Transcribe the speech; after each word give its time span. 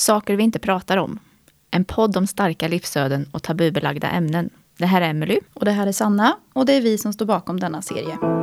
Saker 0.00 0.36
vi 0.36 0.42
inte 0.42 0.58
pratar 0.58 0.96
om. 0.96 1.18
En 1.70 1.84
podd 1.84 2.16
om 2.16 2.26
starka 2.26 2.68
livsöden 2.68 3.28
och 3.32 3.42
tabubelagda 3.42 4.10
ämnen. 4.10 4.50
Det 4.78 4.86
här 4.86 5.00
är 5.00 5.10
Emily. 5.10 5.38
Och 5.54 5.64
det 5.64 5.70
här 5.70 5.86
är 5.86 5.92
Sanna. 5.92 6.36
Och 6.52 6.66
det 6.66 6.72
är 6.72 6.80
vi 6.80 6.98
som 6.98 7.12
står 7.12 7.26
bakom 7.26 7.60
denna 7.60 7.82
serie. 7.82 8.39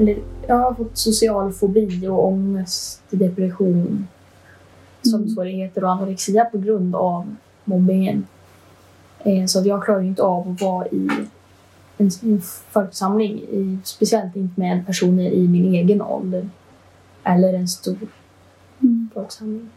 Eller 0.00 0.18
jag 0.48 0.56
har 0.56 0.74
fått 0.74 0.98
social 0.98 1.52
fobi 1.52 2.08
och 2.08 2.26
ångest, 2.26 3.02
depression, 3.10 4.08
sömnsvårigheter 5.10 5.84
och 5.84 5.90
anorexia 5.90 6.44
på 6.44 6.58
grund 6.58 6.94
av 6.94 7.36
mobbingen. 7.64 8.26
Eh, 9.18 9.46
Så 9.46 9.58
att 9.58 9.66
jag 9.66 9.84
klarar 9.84 10.02
inte 10.02 10.22
av 10.22 10.48
att 10.48 10.60
vara 10.60 10.86
i 10.86 11.08
en, 11.98 12.10
en 12.22 12.40
folksamling, 12.70 13.38
i, 13.38 13.78
speciellt 13.84 14.36
inte 14.36 14.60
med 14.60 14.86
personer 14.86 15.30
i 15.30 15.48
min 15.48 15.74
egen 15.74 16.02
ålder. 16.02 16.48
Eller 17.24 17.54
en 17.54 17.68
stor 17.68 17.98
folksamling. 19.14 19.70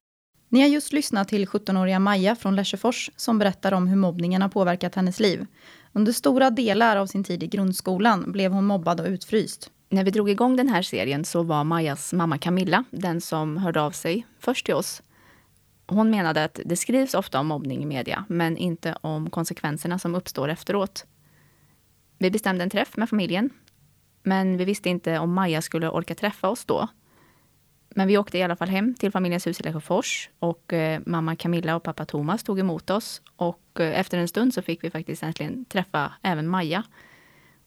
Ni 0.49 0.61
har 0.61 0.67
just 0.67 0.93
lyssnat 0.93 1.27
till 1.27 1.45
17-åriga 1.47 1.99
Maja 1.99 2.35
från 2.35 2.55
Lesjöfors 2.55 3.11
som 3.15 3.39
berättar 3.39 3.71
om 3.71 3.87
hur 3.87 3.95
mobbningen 3.95 4.41
har 4.41 4.49
påverkat 4.49 4.95
hennes 4.95 5.19
liv. 5.19 5.45
Under 5.93 6.11
stora 6.11 6.49
delar 6.49 6.97
av 6.97 7.05
sin 7.07 7.23
tid 7.23 7.43
i 7.43 7.47
grundskolan 7.47 8.31
blev 8.31 8.51
hon 8.51 8.65
mobbad 8.65 8.99
och 8.99 9.07
utfryst. 9.07 9.69
När 9.93 10.03
vi 10.03 10.11
drog 10.11 10.29
igång 10.29 10.55
den 10.55 10.67
här 10.67 10.81
serien 10.81 11.25
så 11.25 11.43
var 11.43 11.63
Majas 11.63 12.13
mamma 12.13 12.37
Camilla 12.37 12.83
den 12.91 13.21
som 13.21 13.57
hörde 13.57 13.81
av 13.81 13.91
sig 13.91 14.25
först 14.39 14.65
till 14.65 14.73
oss. 14.73 15.03
Hon 15.87 16.09
menade 16.09 16.43
att 16.43 16.59
det 16.65 16.75
skrivs 16.75 17.13
ofta 17.13 17.39
om 17.39 17.47
mobbning 17.47 17.83
i 17.83 17.85
media, 17.85 18.25
men 18.29 18.57
inte 18.57 18.97
om 19.01 19.29
konsekvenserna 19.29 19.99
som 19.99 20.15
uppstår 20.15 20.49
efteråt. 20.49 21.05
Vi 22.17 22.31
bestämde 22.31 22.63
en 22.63 22.69
träff 22.69 22.97
med 22.97 23.09
familjen, 23.09 23.49
men 24.23 24.57
vi 24.57 24.65
visste 24.65 24.89
inte 24.89 25.19
om 25.19 25.33
Maja 25.33 25.61
skulle 25.61 25.89
orka 25.89 26.15
träffa 26.15 26.49
oss 26.49 26.65
då. 26.65 26.87
Men 27.89 28.07
vi 28.07 28.17
åkte 28.17 28.37
i 28.37 28.43
alla 28.43 28.55
fall 28.55 28.69
hem 28.69 28.95
till 28.95 29.11
familjens 29.11 29.47
hus 29.47 29.59
i 29.59 29.63
Lesjöfors 29.63 30.29
och 30.39 30.73
eh, 30.73 31.01
mamma 31.05 31.35
Camilla 31.35 31.75
och 31.75 31.83
pappa 31.83 32.05
Thomas 32.05 32.43
tog 32.43 32.59
emot 32.59 32.89
oss. 32.89 33.21
Och 33.35 33.79
eh, 33.79 33.99
efter 33.99 34.17
en 34.17 34.27
stund 34.27 34.53
så 34.53 34.61
fick 34.61 34.83
vi 34.83 34.89
faktiskt 34.89 35.23
äntligen 35.23 35.65
träffa 35.65 36.13
även 36.21 36.47
Maja 36.47 36.83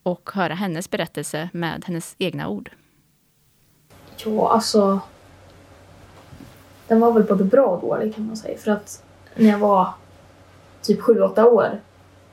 och 0.06 0.30
höra 0.34 0.54
hennes 0.54 0.90
berättelse 0.90 1.48
med 1.52 1.84
hennes 1.86 2.14
egna 2.18 2.48
ord. 2.48 2.70
Ja, 4.16 4.52
alltså. 4.52 5.00
Den 6.88 7.00
var 7.00 7.12
väl 7.12 7.22
både 7.22 7.44
bra 7.44 7.66
och 7.66 7.80
dålig 7.80 8.14
kan 8.14 8.26
man 8.26 8.36
säga. 8.36 8.58
För 8.58 8.70
att 8.70 9.02
när 9.34 9.50
jag 9.50 9.58
var 9.58 9.88
typ 10.82 11.00
7-8 11.00 11.44
år 11.44 11.80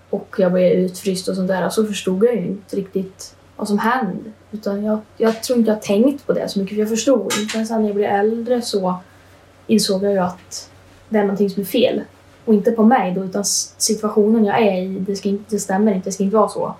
och 0.09 0.35
jag 0.37 0.51
blev 0.51 0.71
utfryst 0.71 1.27
och 1.27 1.35
sånt 1.35 1.47
där 1.47 1.69
så 1.69 1.85
förstod 1.85 2.23
jag 2.23 2.35
ju 2.35 2.45
inte 2.45 2.75
riktigt 2.75 3.35
vad 3.55 3.67
som 3.67 3.79
hände. 3.79 4.31
Utan 4.51 4.83
jag, 4.83 4.99
jag 5.17 5.43
tror 5.43 5.59
inte 5.59 5.71
jag 5.71 5.81
tänkt 5.81 6.25
på 6.25 6.33
det 6.33 6.49
så 6.49 6.59
mycket 6.59 6.75
för 6.75 6.79
jag 6.79 6.89
förstod 6.89 7.33
inte. 7.41 7.57
Men 7.57 7.67
sen 7.67 7.81
när 7.81 7.87
jag 7.87 7.95
blev 7.95 8.11
äldre 8.11 8.61
så 8.61 8.95
insåg 9.67 10.03
jag 10.03 10.11
ju 10.11 10.19
att 10.19 10.69
det 11.09 11.17
är 11.17 11.23
någonting 11.23 11.49
som 11.49 11.61
är 11.61 11.65
fel. 11.65 12.01
Och 12.45 12.53
inte 12.53 12.71
på 12.71 12.83
mig 12.83 13.13
då 13.13 13.23
utan 13.23 13.43
situationen 13.45 14.45
jag 14.45 14.61
är 14.61 14.81
i, 14.81 14.99
det, 14.99 15.15
ska 15.15 15.29
inte, 15.29 15.43
det 15.47 15.59
stämmer 15.59 15.93
inte, 15.93 16.09
det 16.09 16.13
ska 16.13 16.23
inte 16.23 16.37
vara 16.37 16.49
så. 16.49 16.75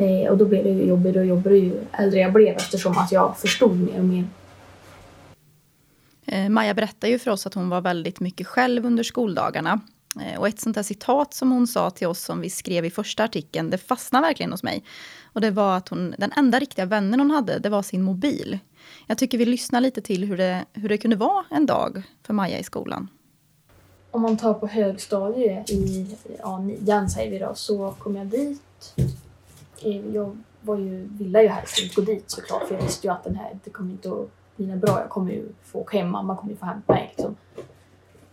Eh, 0.00 0.30
och 0.30 0.38
då 0.38 0.44
blev 0.44 0.64
det 0.64 0.70
ju 0.70 0.84
jobbigare 0.84 1.18
och 1.20 1.26
jobbigare 1.26 1.58
ju 1.58 1.80
äldre 1.92 2.20
jag 2.20 2.32
blev 2.32 2.56
eftersom 2.56 2.98
att 2.98 3.12
jag 3.12 3.38
förstod 3.38 3.80
mer 3.80 3.98
och 3.98 4.04
mer. 4.04 4.24
Eh, 6.26 6.48
Maja 6.48 6.74
berättar 6.74 7.08
ju 7.08 7.18
för 7.18 7.30
oss 7.30 7.46
att 7.46 7.54
hon 7.54 7.68
var 7.68 7.80
väldigt 7.80 8.20
mycket 8.20 8.46
själv 8.46 8.86
under 8.86 9.02
skoldagarna. 9.02 9.80
Eh, 10.20 10.40
Och 10.40 10.48
ett 10.48 10.60
sånt 10.60 10.76
där 10.76 10.82
citat 10.82 11.34
som 11.34 11.52
hon 11.52 11.66
sa 11.66 11.90
till 11.90 12.06
oss 12.06 12.20
som 12.24 12.40
vi 12.40 12.50
skrev 12.50 12.84
i 12.84 12.90
första 12.90 13.24
artikeln, 13.24 13.70
det 13.70 13.78
fastnade 13.78 14.26
verkligen 14.26 14.50
hos 14.50 14.62
mig. 14.62 14.84
Och 15.32 15.40
det 15.40 15.50
var 15.50 15.76
att 15.76 15.88
hon, 15.88 16.14
den 16.18 16.32
enda 16.36 16.58
riktiga 16.58 16.86
vännen 16.86 17.20
hon 17.20 17.30
hade, 17.30 17.58
det 17.58 17.68
var 17.68 17.82
sin 17.82 18.02
mobil. 18.02 18.58
Jag 19.06 19.18
tycker 19.18 19.38
vi 19.38 19.44
lyssnar 19.44 19.80
lite 19.80 20.00
till 20.00 20.24
hur 20.24 20.36
det, 20.36 20.64
hur 20.72 20.88
det 20.88 20.98
kunde 20.98 21.16
vara 21.16 21.44
en 21.50 21.66
dag 21.66 22.02
för 22.22 22.34
Maja 22.34 22.58
i 22.58 22.64
skolan. 22.64 23.08
om 24.10 24.22
man 24.22 24.36
tar 24.36 24.54
på 24.54 24.66
högstadiet 24.66 25.70
i 25.70 26.16
ja, 26.38 26.58
nian 26.58 27.10
säger 27.10 27.30
vi 27.30 27.38
då, 27.38 27.54
så 27.54 27.94
kom 27.98 28.16
jag 28.16 28.26
dit. 28.26 28.94
Jag 30.12 30.36
var 30.60 30.76
ju, 30.76 31.08
ville 31.18 31.42
ju 31.42 31.48
helst 31.48 31.82
inte 31.82 31.94
gå 31.94 32.02
dit 32.02 32.30
såklart 32.30 32.68
för 32.68 32.74
jag 32.74 32.82
visste 32.82 33.06
ju 33.06 33.12
att 33.12 33.24
den 33.24 33.36
här, 33.36 33.58
det 33.64 33.70
kommer 33.70 33.90
inte 33.90 34.10
att 34.10 34.28
bli 34.56 34.66
bra. 34.66 35.00
Jag 35.00 35.08
kommer 35.08 35.32
ju 35.32 35.48
få 35.64 35.78
åka 35.78 35.98
hem, 35.98 36.10
mamma 36.10 36.36
kommer 36.36 36.52
ju 36.52 36.58
få 36.58 36.66
hämta 36.66 36.92
mig 36.92 37.14
liksom. 37.16 37.36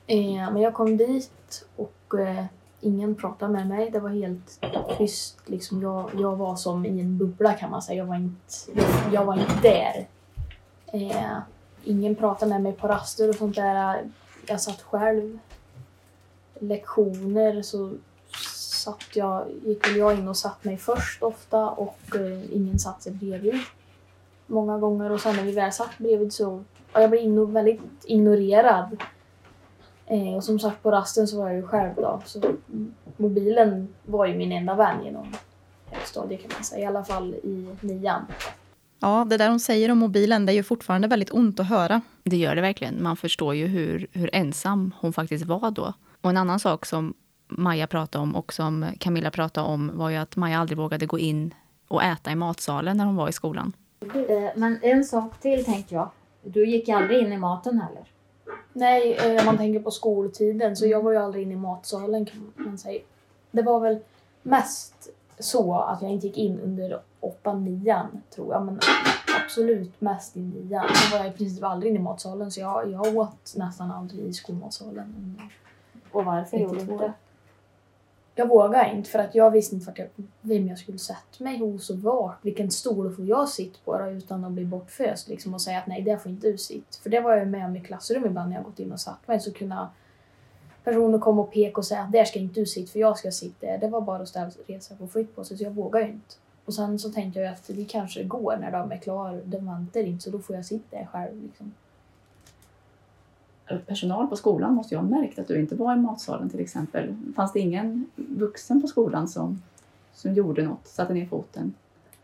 Eh, 0.07 0.51
men 0.51 0.61
jag 0.61 0.73
kom 0.73 0.97
dit 0.97 1.65
och 1.75 2.19
eh, 2.19 2.45
ingen 2.81 3.15
pratade 3.15 3.53
med 3.53 3.67
mig. 3.67 3.89
Det 3.89 3.99
var 3.99 4.09
helt 4.09 4.59
tyst. 4.97 5.37
Liksom 5.45 5.81
jag, 5.81 6.09
jag 6.17 6.35
var 6.35 6.55
som 6.55 6.85
i 6.85 6.99
en 6.99 7.17
bubbla 7.17 7.53
kan 7.53 7.71
man 7.71 7.81
säga. 7.81 7.97
Jag 7.97 8.05
var 8.05 8.15
inte, 8.15 8.53
jag, 8.73 9.13
jag 9.13 9.25
var 9.25 9.39
inte 9.39 9.59
där. 9.61 10.07
Eh, 10.85 11.37
ingen 11.83 12.15
pratade 12.15 12.49
med 12.49 12.61
mig 12.61 12.73
på 12.73 12.87
raster 12.87 13.29
och 13.29 13.35
sånt 13.35 13.55
där. 13.55 14.09
Jag 14.47 14.61
satt 14.61 14.81
själv 14.81 15.39
lektioner 16.59 17.61
så 17.61 17.93
satt 18.87 19.15
jag, 19.15 19.47
gick 19.65 19.87
väl 19.87 19.97
jag 19.97 20.13
in 20.13 20.27
och 20.27 20.37
satt 20.37 20.63
mig 20.63 20.77
först 20.77 21.23
ofta 21.23 21.69
och 21.69 21.99
eh, 22.15 22.55
ingen 22.55 22.79
satt 22.79 23.03
sig 23.03 23.11
bredvid 23.11 23.55
många 24.47 24.77
gånger 24.77 25.11
och 25.11 25.21
sen 25.21 25.35
när 25.35 25.43
vi 25.43 25.51
väl 25.51 25.71
satt 25.71 25.97
bredvid 25.97 26.33
så 26.33 26.63
ja, 26.93 27.01
jag 27.01 27.09
blev 27.09 27.23
igno, 27.23 27.45
väldigt 27.45 27.81
ignorerad. 28.03 29.03
Eh, 30.05 30.35
och 30.35 30.43
som 30.43 30.59
sagt 30.59 30.83
på 30.83 30.91
rasten 30.91 31.27
så 31.27 31.37
var 31.37 31.47
jag 31.47 31.55
ju 31.55 31.67
själv 31.67 31.95
då 31.95 32.21
så 32.25 32.41
mobilen 33.17 33.87
var 34.05 34.25
ju 34.25 34.37
min 34.37 34.51
enda 34.51 34.75
vän 34.75 35.05
genom 35.05 35.33
högstadiet 35.85 36.41
kan 36.41 36.51
man 36.53 36.63
säga, 36.63 36.83
i 36.83 36.85
alla 36.85 37.03
fall 37.03 37.33
i 37.33 37.67
nian. 37.81 38.21
Ja, 38.99 39.25
det 39.29 39.37
där 39.37 39.49
hon 39.49 39.59
säger 39.59 39.91
om 39.91 39.97
mobilen, 39.97 40.45
det 40.45 40.51
är 40.51 40.55
ju 40.55 40.63
fortfarande 40.63 41.07
väldigt 41.07 41.33
ont 41.33 41.59
att 41.59 41.69
höra. 41.69 42.01
Det 42.23 42.37
gör 42.37 42.55
det 42.55 42.61
verkligen. 42.61 43.03
Man 43.03 43.17
förstår 43.17 43.55
ju 43.55 43.67
hur, 43.67 44.07
hur 44.11 44.29
ensam 44.33 44.93
hon 44.99 45.13
faktiskt 45.13 45.45
var 45.45 45.71
då. 45.71 45.93
Och 46.21 46.29
en 46.29 46.37
annan 46.37 46.59
sak 46.59 46.85
som 46.85 47.13
Maja 47.47 47.87
pratade 47.87 48.21
om 48.23 48.35
och 48.35 48.53
som 48.53 48.85
Camilla 48.99 49.31
pratade 49.31 49.67
om 49.67 49.91
var 49.93 50.09
ju 50.09 50.15
att 50.15 50.35
Maja 50.35 50.59
aldrig 50.59 50.77
vågade 50.77 51.05
gå 51.05 51.19
in 51.19 51.53
och 51.87 52.03
äta 52.03 52.31
i 52.31 52.35
matsalen 52.35 52.97
när 52.97 53.05
hon 53.05 53.15
var 53.15 53.29
i 53.29 53.31
skolan. 53.31 53.73
Eh, 53.99 54.49
Men 54.55 54.79
en 54.81 55.03
sak 55.03 55.39
till 55.39 55.65
tänkte 55.65 55.95
jag. 55.95 56.09
Du 56.43 56.69
gick 56.69 56.89
aldrig 56.89 57.19
in 57.23 57.33
i 57.33 57.37
maten 57.37 57.81
heller. 57.81 58.03
Nej, 58.73 59.13
eh, 59.13 59.39
om 59.39 59.45
man 59.45 59.57
tänker 59.57 59.79
på 59.79 59.91
skoltiden 59.91 60.75
så 60.75 60.87
jag 60.87 61.01
var 61.01 61.11
ju 61.11 61.17
aldrig 61.17 61.43
inne 61.43 61.53
i 61.53 61.57
matsalen 61.57 62.25
kan 62.25 62.53
man 62.55 62.77
säga. 62.77 63.01
Det 63.51 63.61
var 63.61 63.79
väl 63.79 63.99
mest 64.43 65.09
så 65.39 65.79
att 65.79 66.01
jag 66.01 66.11
inte 66.11 66.27
gick 66.27 66.37
in 66.37 66.59
under 66.59 66.99
8-9 67.43 68.05
tror 68.35 68.53
jag. 68.53 68.65
Men 68.65 68.79
absolut 69.43 70.01
mest 70.01 70.37
i 70.37 70.39
9 70.39 70.81
Sen 70.95 71.11
var 71.11 71.25
jag 71.25 71.33
i 71.33 71.37
princip 71.37 71.63
aldrig 71.63 71.89
inne 71.89 71.99
i 71.99 72.03
matsalen 72.03 72.51
så 72.51 72.59
jag, 72.59 72.91
jag 72.91 73.17
åt 73.17 73.53
nästan 73.55 73.91
aldrig 73.91 74.25
i 74.25 74.33
skolmatsalen. 74.33 75.41
Och 76.11 76.25
varför 76.25 76.57
gjorde 76.57 76.79
du 76.79 76.85
två 76.85 76.93
år. 76.93 77.13
Jag 78.39 78.47
vågade 78.47 78.91
inte 78.91 79.09
för 79.09 79.19
att 79.19 79.35
jag 79.35 79.51
visste 79.51 79.75
inte 79.75 79.87
vart 79.87 79.99
jag, 79.99 80.07
vem 80.41 80.67
jag 80.67 80.77
skulle 80.77 80.97
sätta 80.97 81.43
mig 81.43 81.57
hos 81.57 81.89
och 81.89 81.97
vart. 81.97 82.45
Vilken 82.45 82.71
stol 82.71 83.15
får 83.15 83.25
jag 83.25 83.49
sitta 83.49 83.79
på 83.85 83.97
då, 83.97 84.09
utan 84.09 84.45
att 84.45 84.51
bli 84.51 84.65
bortföst 84.65 85.27
liksom, 85.27 85.53
och 85.53 85.61
säga 85.61 85.79
att 85.79 85.87
nej, 85.87 86.01
där 86.01 86.17
får 86.17 86.31
inte 86.31 86.51
du 86.51 86.57
sitta. 86.57 86.97
För 87.03 87.09
det 87.09 87.19
var 87.19 87.35
jag 87.35 87.47
med 87.47 87.65
om 87.65 87.75
i 87.75 87.81
klassrum 87.81 88.25
ibland 88.25 88.49
när 88.49 88.55
jag 88.55 88.65
gått 88.65 88.79
in 88.79 88.91
och 88.91 88.99
satt 88.99 89.27
mig. 89.27 89.39
Så 89.39 89.53
kunde 89.53 89.87
personer 90.83 91.19
komma 91.19 91.41
och 91.41 91.51
peka 91.51 91.77
och 91.77 91.85
säga 91.85 92.01
att 92.01 92.11
där 92.11 92.25
ska 92.25 92.39
inte 92.39 92.59
du 92.59 92.65
sitta 92.65 92.91
för 92.91 92.99
jag 92.99 93.17
ska 93.17 93.31
sitta 93.31 93.67
där. 93.67 93.77
Det 93.77 93.87
var 93.87 94.01
bara 94.01 94.21
att 94.21 94.29
ställa 94.29 94.51
resa 94.67 94.95
på 94.95 95.07
flytt 95.07 95.35
på 95.35 95.43
sig 95.43 95.57
så 95.57 95.63
jag 95.63 95.71
vågade 95.71 96.05
ju 96.05 96.11
inte. 96.11 96.35
Och 96.65 96.73
sen 96.73 96.99
så 96.99 97.09
tänkte 97.09 97.39
jag 97.39 97.53
att 97.53 97.67
det 97.67 97.85
kanske 97.85 98.23
går 98.23 98.57
när 98.57 98.71
de 98.71 98.91
är 98.91 98.97
klara. 98.97 99.37
De 99.45 99.65
väntar 99.65 99.99
inte 99.99 100.23
så 100.23 100.29
då 100.29 100.39
får 100.39 100.55
jag 100.55 100.65
sitta 100.65 100.97
där 100.97 101.05
själv. 101.05 101.43
Liksom 101.43 101.73
personal 103.87 104.27
på 104.27 104.35
skolan 104.35 104.73
måste 104.73 104.95
ju 104.95 105.01
ha 105.01 105.07
märkt 105.07 105.39
att 105.39 105.47
du 105.47 105.59
inte 105.59 105.75
var 105.75 105.93
i 105.93 105.99
matsalen 105.99 106.49
till 106.49 106.59
exempel. 106.59 107.15
Fanns 107.35 107.53
det 107.53 107.59
ingen 107.59 108.05
vuxen 108.15 108.81
på 108.81 108.87
skolan 108.87 109.27
som, 109.27 109.61
som 110.13 110.33
gjorde 110.33 110.63
något, 110.63 110.87
satte 110.87 111.13
ner 111.13 111.25
foten? 111.25 111.73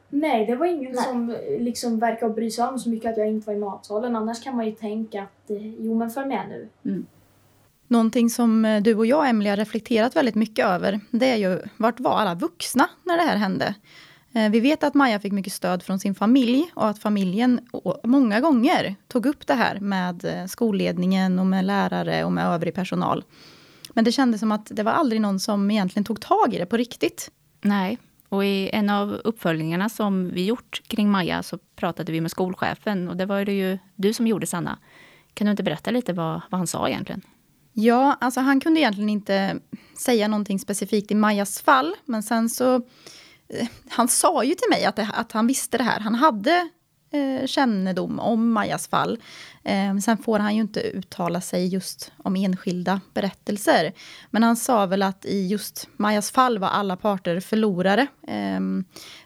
Nej, 0.10 0.45
det 0.45 0.56
var 0.56 0.66
ingen 0.66 0.92
Nej. 0.92 1.04
som 1.04 1.30
eh, 1.30 1.60
liksom 1.60 2.00
verkar 2.00 2.30
bry 2.30 2.51
sig 2.51 2.66
om 2.66 2.80
så 2.80 2.90
mycket 2.90 3.12
att 3.12 3.18
jag 3.18 3.28
inte 3.28 3.48
var 3.48 3.54
i 3.54 3.60
matsalen. 3.60 4.16
Annars 4.16 4.44
kan 4.44 4.56
man 4.56 4.66
ju 4.66 4.72
tänka 4.72 5.24
att 5.24 5.50
eh, 5.50 5.68
jo 5.68 5.95
men 5.95 6.10
följ 6.10 6.28
med 6.28 6.68
nu. 6.84 7.04
Någonting 7.88 8.30
som 8.30 8.66
eh, 8.66 8.81
du 8.81 8.96
och 8.96 9.06
jag, 9.06 9.30
Emily, 9.30 9.50
har 9.50 9.57
reflekterat 9.57 10.16
väldigt 10.16 10.36
mycket 10.36 10.66
över, 10.66 11.00
det 11.12 11.31
är 11.31 11.36
ju 11.36 11.62
vart 11.78 12.00
var 12.00 12.12
alla 12.12 12.36
vuxna 12.36 12.89
när 13.04 13.18
det 13.18 13.24
här 13.24 13.38
hände? 13.38 13.75
Eh, 14.34 14.50
Vi 14.52 14.60
vet 14.60 14.84
att 14.84 14.94
Maja 14.94 15.20
fick 15.20 15.34
mycket 15.34 15.54
stöd 15.54 15.84
från 15.84 16.00
sin 16.00 16.16
familj 16.16 16.72
och 16.74 16.88
att 16.88 17.00
familjen 17.00 17.60
många 18.04 18.40
gånger 18.40 18.96
tog 19.08 19.26
upp 19.26 19.48
det 19.48 19.54
här 19.54 19.80
med 19.80 20.26
eh, 20.26 20.46
skolledningen 20.46 21.40
och 21.40 21.46
med 21.46 21.66
lärare 21.66 22.26
och 22.26 22.32
med 22.32 22.46
övrig 22.48 22.74
personal. 22.74 23.24
Men 23.94 24.04
det 24.04 24.12
kändes 24.12 24.40
som 24.40 24.52
att 24.52 24.68
det 24.72 24.84
var 24.84 24.92
aldrig 24.92 25.22
någon 25.22 25.40
som 25.40 25.72
egentligen 25.72 26.04
tog 26.04 26.22
tag 26.22 26.54
i 26.54 26.58
det 26.58 26.66
på 26.66 26.78
riktigt. 26.78 27.32
Nej, 27.62 27.98
Och 28.30 28.46
i 28.46 28.70
en 28.74 28.90
av 28.90 29.14
uppföljningarna 29.14 29.90
som 29.90 30.30
vi 30.30 30.46
gjort 30.46 30.82
kring 30.88 31.12
Maja 31.12 31.44
så 31.44 31.58
pratade 31.76 32.12
vi 32.12 32.22
med 32.22 32.32
skolchefen 32.32 33.10
och 33.10 33.18
det 33.18 33.26
var 33.26 33.46
det 33.46 33.54
ju 33.54 33.78
du 33.96 34.14
som 34.14 34.28
gjorde 34.28 34.48
Sanna. 34.48 34.78
Kan 35.34 35.46
du 35.46 35.52
inte 35.52 35.64
berätta 35.64 35.92
lite 35.92 36.14
vad, 36.14 36.42
vad 36.50 36.58
han 36.60 36.68
sa 36.68 36.90
egentligen? 36.90 37.22
Ja, 37.74 38.18
alltså 38.22 38.40
han 38.40 38.60
kunde 38.60 38.80
egentligen 38.80 39.10
inte 39.10 39.60
säga 39.98 40.28
någonting 40.28 40.60
specifikt 40.60 41.12
i 41.12 41.16
Majas 41.16 41.62
fall, 41.62 41.96
men 42.06 42.24
sen 42.24 42.50
så... 42.50 42.82
Han 43.90 44.08
sa 44.08 44.44
ju 44.44 44.56
till 44.56 44.70
mig 44.70 44.86
att, 44.86 44.96
det, 44.96 45.10
att 45.14 45.32
han 45.32 45.48
visste 45.48 45.78
det 45.78 45.84
här. 45.84 46.00
Han 46.00 46.16
hade 46.16 46.70
eh, 47.12 47.46
kännedom 47.46 48.20
om 48.20 48.52
Majas 48.52 48.88
fall. 48.88 49.20
Eh, 49.64 49.98
sen 49.98 50.18
får 50.18 50.40
han 50.40 50.56
ju 50.56 50.62
inte 50.62 50.82
uttala 50.82 51.42
sig 51.42 51.68
just 51.68 52.12
om 52.18 52.36
enskilda 52.36 53.02
berättelser. 53.14 53.94
Men 54.30 54.44
han 54.44 54.56
sa 54.56 54.86
väl 54.86 55.04
att 55.04 55.26
i 55.26 55.48
just 55.48 55.88
Majas 55.98 56.32
fall 56.32 56.60
var 56.60 56.68
alla 56.68 56.98
parter 56.98 57.40
förlorare. 57.40 58.08
Eh, 58.28 58.60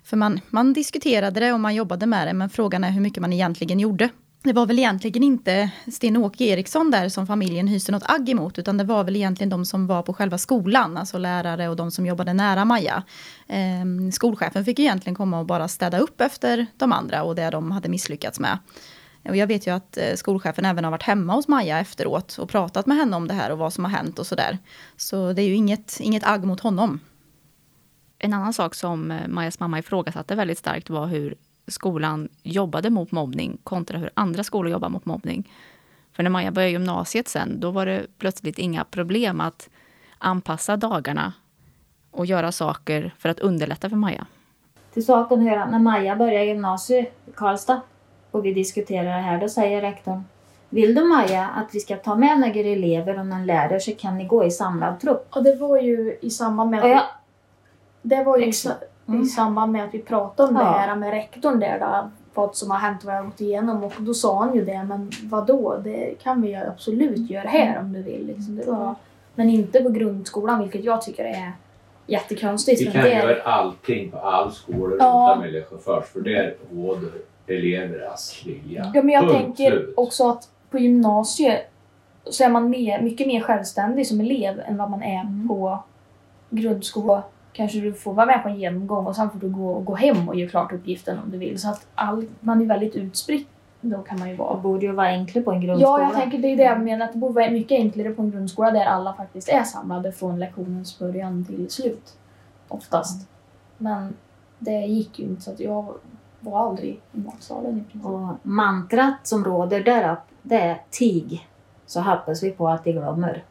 för 0.03 0.17
man, 0.17 0.39
man 0.49 0.73
diskuterade 0.73 1.39
det 1.39 1.53
och 1.53 1.59
man 1.59 1.75
jobbade 1.75 2.05
med 2.05 2.27
det, 2.27 2.33
men 2.33 2.49
frågan 2.49 2.83
är 2.83 2.91
hur 2.91 3.01
mycket 3.01 3.21
man 3.21 3.33
egentligen 3.33 3.79
gjorde. 3.79 4.09
Det 4.47 4.53
var 4.53 4.65
väl 4.65 4.79
egentligen 4.79 5.23
inte 5.23 5.69
Sten-Åke 5.91 6.43
Eriksson 6.43 6.91
där 6.91 7.09
som 7.09 7.27
familjen 7.27 7.67
hyste 7.67 7.91
något 7.91 8.09
agg 8.09 8.29
emot, 8.29 8.59
utan 8.59 8.77
det 8.77 8.83
var 8.83 9.03
väl 9.03 9.15
egentligen 9.15 9.49
de 9.49 9.65
som 9.65 9.87
var 9.87 10.01
på 10.01 10.13
själva 10.13 10.37
skolan, 10.37 10.97
alltså 10.97 11.17
lärare 11.17 11.69
och 11.69 11.75
de 11.75 11.91
som 11.91 12.05
jobbade 12.05 12.33
nära 12.33 12.65
Maja. 12.65 13.03
Ehm, 13.47 14.11
skolchefen 14.11 14.65
fick 14.65 14.79
egentligen 14.79 15.15
komma 15.15 15.39
och 15.39 15.45
bara 15.45 15.67
städa 15.67 15.99
upp 15.99 16.21
efter 16.21 16.65
de 16.77 16.91
andra 16.91 17.23
och 17.23 17.35
det 17.35 17.49
de 17.49 17.71
hade 17.71 17.89
misslyckats 17.89 18.39
med. 18.39 18.57
Och 19.29 19.35
jag 19.35 19.47
vet 19.47 19.67
ju 19.67 19.71
att 19.71 19.97
eh, 19.97 20.15
skolchefen 20.15 20.65
även 20.65 20.83
har 20.83 20.91
varit 20.91 21.03
hemma 21.03 21.33
hos 21.33 21.47
Maja 21.47 21.79
efteråt 21.79 22.37
och 22.37 22.49
pratat 22.49 22.85
med 22.85 22.97
henne 22.97 23.15
om 23.15 23.27
det 23.27 23.33
här 23.33 23.51
och 23.51 23.57
vad 23.57 23.73
som 23.73 23.83
har 23.83 23.91
hänt 23.91 24.19
och 24.19 24.27
sådär. 24.27 24.57
Så 24.97 25.33
det 25.33 25.41
är 25.41 25.47
ju 25.47 25.55
inget, 25.55 25.99
inget 25.99 26.23
agg 26.27 26.45
mot 26.45 26.59
honom. 26.59 26.99
En 28.19 28.33
annan 28.33 28.53
sak 28.53 28.75
som 28.75 29.11
eh, 29.11 29.27
Majas 29.27 29.59
mamma 29.59 29.79
ifrågasatte 29.79 30.35
väldigt 30.35 30.57
starkt 30.57 30.89
var 30.89 31.07
hur 31.07 31.35
skolan 31.67 32.29
jobbade 32.43 32.89
mot 32.89 33.11
mobbning 33.11 33.57
kontra 33.63 33.97
hur 33.97 34.09
andra 34.13 34.43
skolor 34.43 34.71
jobbar 34.71 34.89
mot 34.89 35.05
mobbning. 35.05 35.51
För 36.13 36.23
när 36.23 36.29
Maja 36.29 36.51
började 36.51 36.71
gymnasiet 36.71 37.27
sen, 37.27 37.59
då 37.59 37.71
var 37.71 37.85
det 37.85 38.05
plötsligt 38.17 38.59
inga 38.59 38.83
problem 38.83 39.41
att 39.41 39.69
anpassa 40.17 40.77
dagarna 40.77 41.33
och 42.11 42.25
göra 42.25 42.51
saker 42.51 43.13
för 43.17 43.29
att 43.29 43.39
underlätta 43.39 43.89
för 43.89 43.95
Maja. 43.95 44.25
Till 44.93 45.05
saken 45.05 45.47
hör 45.47 45.57
att 45.57 45.71
när 45.71 45.79
Maja 45.79 46.15
börjar 46.15 46.43
gymnasiet 46.43 47.13
i 47.25 47.31
Karlstad 47.31 47.81
och 48.31 48.45
vi 48.45 48.53
diskuterar 48.53 49.15
det 49.17 49.21
här, 49.21 49.41
då 49.41 49.49
säger 49.49 49.81
rektorn 49.81 50.23
Vill 50.69 50.95
du 50.95 51.03
Maja 51.03 51.47
att 51.47 51.75
vi 51.75 51.79
ska 51.79 51.95
ta 51.95 52.15
med 52.15 52.39
några 52.39 52.59
elever 52.59 53.19
och 53.19 53.25
någon 53.25 53.45
lärare 53.45 53.79
så 53.79 53.91
kan 53.91 54.17
ni 54.17 54.25
gå 54.25 54.45
i 54.45 54.51
samlad 54.51 54.99
trupp? 54.99 55.27
Och 55.29 55.43
det 55.43 55.55
var 55.55 55.81
ju 55.81 56.17
i 56.21 56.29
samband 56.29 56.71
med 56.71 56.89
jag, 56.89 57.03
Det 58.01 58.23
var 58.23 58.37
ju 58.37 58.43
Exakt. 58.43 58.83
Mm. 59.07 59.21
i 59.21 59.25
samband 59.25 59.71
med 59.71 59.83
att 59.85 59.93
vi 59.93 59.99
pratade 59.99 60.49
om 60.49 60.55
det 60.55 60.61
Ja. 60.61 60.67
här 60.71 60.95
med 60.95 61.11
rektorn 61.11 61.59
där 61.59 61.79
då, 61.79 62.09
vad 62.33 62.55
som 62.55 62.71
har 62.71 62.77
hänt 62.77 62.99
och 63.01 63.05
vad 63.05 63.15
jag 63.15 63.19
har 63.21 63.25
gått 63.29 63.41
igenom 63.41 63.83
och 63.83 63.93
då 63.99 64.13
sa 64.13 64.39
han 64.39 64.55
ju 64.55 64.65
det, 64.65 64.83
men 64.83 65.11
vad 65.23 65.47
då? 65.47 65.77
Det 65.83 66.15
kan 66.23 66.41
vi 66.41 66.49
ju 66.49 66.55
absolut 66.55 67.29
göra 67.29 67.47
här 67.49 67.79
om 67.79 67.93
du 67.93 68.01
vill. 68.03 68.27
Liksom. 68.27 68.55
Det 68.55 68.71
var, 68.71 68.95
men 69.35 69.49
inte 69.49 69.81
på 69.83 69.89
grundskolan, 69.89 70.59
vilket 70.61 70.83
jag 70.83 71.01
tycker 71.01 71.25
är 71.25 71.51
jättekonstigt. 72.07 72.81
Vi 72.81 72.85
kan 72.85 73.03
det 73.03 73.11
är- 73.13 73.27
göra 73.29 73.41
allting 73.43 74.11
på 74.11 74.17
all 74.17 74.51
skolor 74.51 74.97
Ja. 74.99 75.31
utan 75.31 75.43
miljöchaufförs 75.45 76.05
för 76.05 76.21
där 76.21 76.55
råder 76.73 77.09
elevernas 77.47 78.41
vilja. 78.45 78.91
Ja, 78.93 79.03
men 79.03 79.09
jag 79.13 79.23
Punkt 79.23 79.35
tänker 79.37 79.71
slut. 79.71 79.93
också 79.97 80.29
att 80.29 80.49
på 80.71 80.77
gymnasiet 80.79 81.61
så 82.25 82.43
är 82.43 82.49
man 82.49 82.69
mer, 82.69 83.01
mycket 83.01 83.27
mer 83.27 83.41
självständig 83.41 84.07
som 84.07 84.19
elev 84.21 84.61
än 84.65 84.77
vad 84.77 84.89
man 84.89 85.03
är 85.03 85.21
Mm. 85.21 85.47
på 85.47 85.79
grundskolan. 86.49 87.21
Kanske 87.57 87.79
du 87.79 87.93
får 87.93 88.13
vara 88.13 88.25
med 88.25 88.43
på 88.43 88.49
en 88.49 88.59
genomgång 88.59 89.05
och 89.05 89.15
sen 89.15 89.29
får 89.29 89.39
du 89.39 89.49
gå, 89.49 89.79
gå 89.79 89.95
hem 89.95 90.29
och 90.29 90.35
göra 90.35 90.49
klart 90.49 90.71
uppgiften 90.71 91.19
om 91.19 91.31
du 91.31 91.37
vill. 91.37 91.61
Så 91.61 91.69
att 91.69 91.87
all, 91.95 92.25
man 92.39 92.61
är 92.61 92.65
väldigt 92.65 92.95
utspritt 92.95 93.47
då 93.81 93.97
kan 93.97 94.19
man 94.19 94.29
ju 94.29 94.35
det 94.35 94.43
vara. 94.43 94.57
borde 94.57 94.85
ju 94.85 94.91
vara 94.91 95.07
enklare 95.07 95.43
på 95.43 95.51
en 95.51 95.61
grundskola. 95.61 95.99
Ja, 95.99 96.05
jag 96.05 96.21
tänker 96.21 96.37
det 96.37 96.47
är 96.47 96.57
det 96.57 96.63
jag 96.63 96.81
menar. 96.81 97.05
Att 97.05 97.13
det 97.13 97.19
borde 97.19 97.33
vara 97.33 97.51
mycket 97.51 97.75
enklare 97.75 98.09
på 98.09 98.21
en 98.21 98.31
grundskola 98.31 98.71
där 98.71 98.85
alla 98.85 99.13
faktiskt 99.13 99.49
är 99.49 99.63
samlade 99.63 100.11
från 100.11 100.39
lektionens 100.39 100.99
början 100.99 101.45
till 101.45 101.69
slut. 101.69 102.17
Oftast. 102.67 103.27
Men 103.77 104.13
det 104.59 104.71
gick 104.71 105.19
ju 105.19 105.25
inte 105.25 105.41
så 105.41 105.51
att 105.51 105.59
jag 105.59 105.93
var 106.39 106.67
aldrig 106.67 107.01
i 107.13 107.19
matsalen 107.19 107.77
i 107.77 107.91
princip. 107.91 108.05
Och 108.05 108.27
mantrat 108.43 109.27
som 109.27 109.45
råder 109.45 109.83
där 109.83 110.11
uppe, 110.11 110.33
det 110.41 110.59
är 110.59 110.81
tig. 110.89 111.47
Så 111.85 112.01
hoppas 112.01 112.43
vi 112.43 112.51
på 112.51 112.67
att 112.67 112.83
de 112.83 112.91
glömmer. 112.91 113.43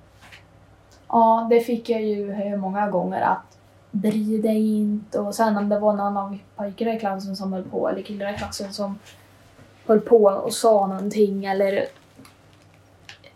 Ja, 1.09 1.47
det 1.51 1.61
fick 1.61 1.91
jag 1.91 2.03
ju 2.03 2.33
höra 2.33 2.57
många 2.57 2.91
gånger 2.91 3.21
att 3.21 3.56
bry 3.91 4.39
dig 4.39 4.79
inte. 4.79 5.21
Och 5.21 5.35
sen 5.35 5.57
om 5.57 5.69
det 5.69 5.79
var 5.79 5.93
någon 5.93 6.17
av 6.17 6.39
pojkarna 6.57 6.95
i 6.95 6.99
klassen 6.99 7.37
som 7.37 7.53
höll 7.53 7.63
på, 7.63 7.89
eller 7.89 8.03
killarna 8.03 8.35
i 8.35 8.37
klassen 8.37 8.73
som 8.73 8.99
höll 9.87 10.01
på 10.01 10.25
och 10.25 10.53
sa 10.53 10.87
någonting 10.87 11.45
eller 11.45 11.87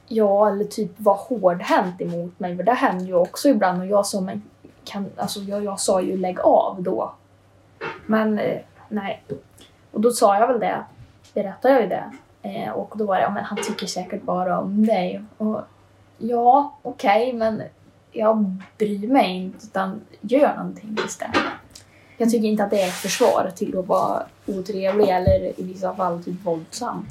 ja, 0.08 0.48
eller 0.48 0.64
typ 0.64 0.90
var 0.96 1.14
hårdhänt 1.14 2.00
emot 2.00 2.40
mig. 2.40 2.56
För 2.56 2.62
det 2.62 2.72
hände 2.72 3.04
ju 3.04 3.14
också 3.14 3.48
ibland 3.48 3.80
och 3.80 3.86
jag 3.86 4.06
sa, 4.06 4.20
men 4.20 4.42
kan, 4.84 5.10
alltså 5.16 5.40
jag, 5.40 5.64
jag 5.64 5.80
sa 5.80 6.00
ju 6.00 6.16
lägg 6.16 6.40
av 6.40 6.82
då. 6.82 7.12
Men 8.06 8.38
eh, 8.38 8.60
nej. 8.88 9.22
Och 9.92 10.00
då 10.00 10.10
sa 10.10 10.38
jag 10.38 10.48
väl 10.48 10.60
det, 10.60 10.84
berättade 11.34 11.74
jag 11.74 11.82
ju 11.82 11.88
det. 11.88 12.12
Eh, 12.42 12.70
och 12.70 12.92
då 12.96 13.06
var 13.06 13.16
det, 13.16 13.22
ja 13.22 13.30
men 13.30 13.44
han 13.44 13.58
tycker 13.62 13.86
säkert 13.86 14.22
bara 14.22 14.60
om 14.60 14.86
dig. 14.86 15.24
Och 15.38 15.60
Ja, 16.22 16.74
okej, 16.82 17.32
men 17.32 17.62
jag 18.12 18.62
bryr 18.78 19.08
mig 19.08 19.36
inte 19.36 19.66
utan 19.66 20.00
gör 20.20 20.56
någonting 20.56 20.96
istället. 21.06 21.36
Jag 22.16 22.30
tycker 22.30 22.48
inte 22.48 22.64
att 22.64 22.70
det 22.70 22.82
är 22.82 22.88
ett 22.88 22.94
försvar 22.94 23.52
till 23.56 23.78
att 23.78 23.86
vara 23.86 24.22
otrevlig 24.46 25.08
eller 25.08 25.60
i 25.60 25.62
vissa 25.62 25.94
fall 25.94 26.24
typ 26.24 26.44
våldsam. 26.44 27.06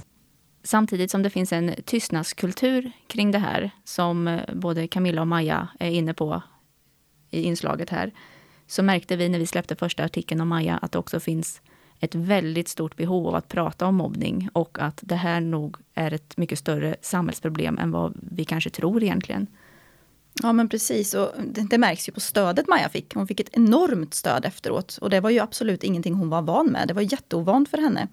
Samtidigt 0.63 1.11
som 1.11 1.23
det 1.23 1.29
finns 1.29 1.53
en 1.53 1.75
tystnadskultur 1.85 2.91
kring 3.07 3.31
det 3.31 3.39
här 3.39 3.71
som 3.83 4.27
eh, 4.27 4.55
både 4.55 4.87
Camilla 4.87 5.21
och 5.21 5.27
Maja 5.27 5.67
är 5.79 5.89
inne 5.89 6.13
på 6.13 6.41
i 7.31 7.41
inslaget 7.41 7.89
här 7.89 8.11
så 8.67 8.83
märkte 8.83 9.15
vi 9.15 9.29
när 9.29 9.39
vi 9.39 9.45
släppte 9.45 9.75
första 9.75 10.03
artikeln 10.03 10.41
om 10.41 10.47
Maja 10.47 10.77
att 10.77 10.91
det 10.91 10.99
också 10.99 11.19
finns 11.19 11.61
ett 11.99 12.15
väldigt 12.15 12.67
stort 12.67 12.95
behov 12.95 13.27
av 13.27 13.35
att 13.35 13.47
prata 13.47 13.87
om 13.87 13.95
mobbning 13.95 14.49
och 14.53 14.79
att 14.79 14.99
det 15.01 15.15
här 15.15 15.41
nog 15.41 15.77
är 15.93 16.13
ett 16.13 16.37
mycket 16.37 16.59
större 16.59 16.95
samhällsproblem 17.01 17.77
än 17.77 17.91
vad 17.91 18.13
vi 18.31 18.45
kanske 18.45 18.69
tror 18.69 19.03
egentligen. 19.03 19.47
Ja 20.43 20.53
men 20.53 20.69
precis, 20.69 21.13
och 21.13 21.31
det, 21.47 21.61
det 21.61 21.77
märks 21.77 22.09
ju 22.09 22.13
på 22.13 22.19
stödet 22.19 22.67
Maja 22.67 22.89
fick. 22.89 23.15
Hon 23.15 23.27
fick 23.27 23.39
ett 23.39 23.49
enormt 23.51 24.13
stöd 24.13 24.45
efteråt. 24.45 24.97
Och 25.01 25.09
det 25.09 25.19
var 25.19 25.29
ju 25.29 25.39
absolut 25.39 25.83
ingenting 25.83 26.13
hon 26.13 26.29
var 26.29 26.41
van 26.41 26.67
med. 26.67 26.87
Det 26.87 26.93
var 26.93 27.01
jätteovant 27.01 27.69
för 27.69 27.77
henne. 27.77 28.07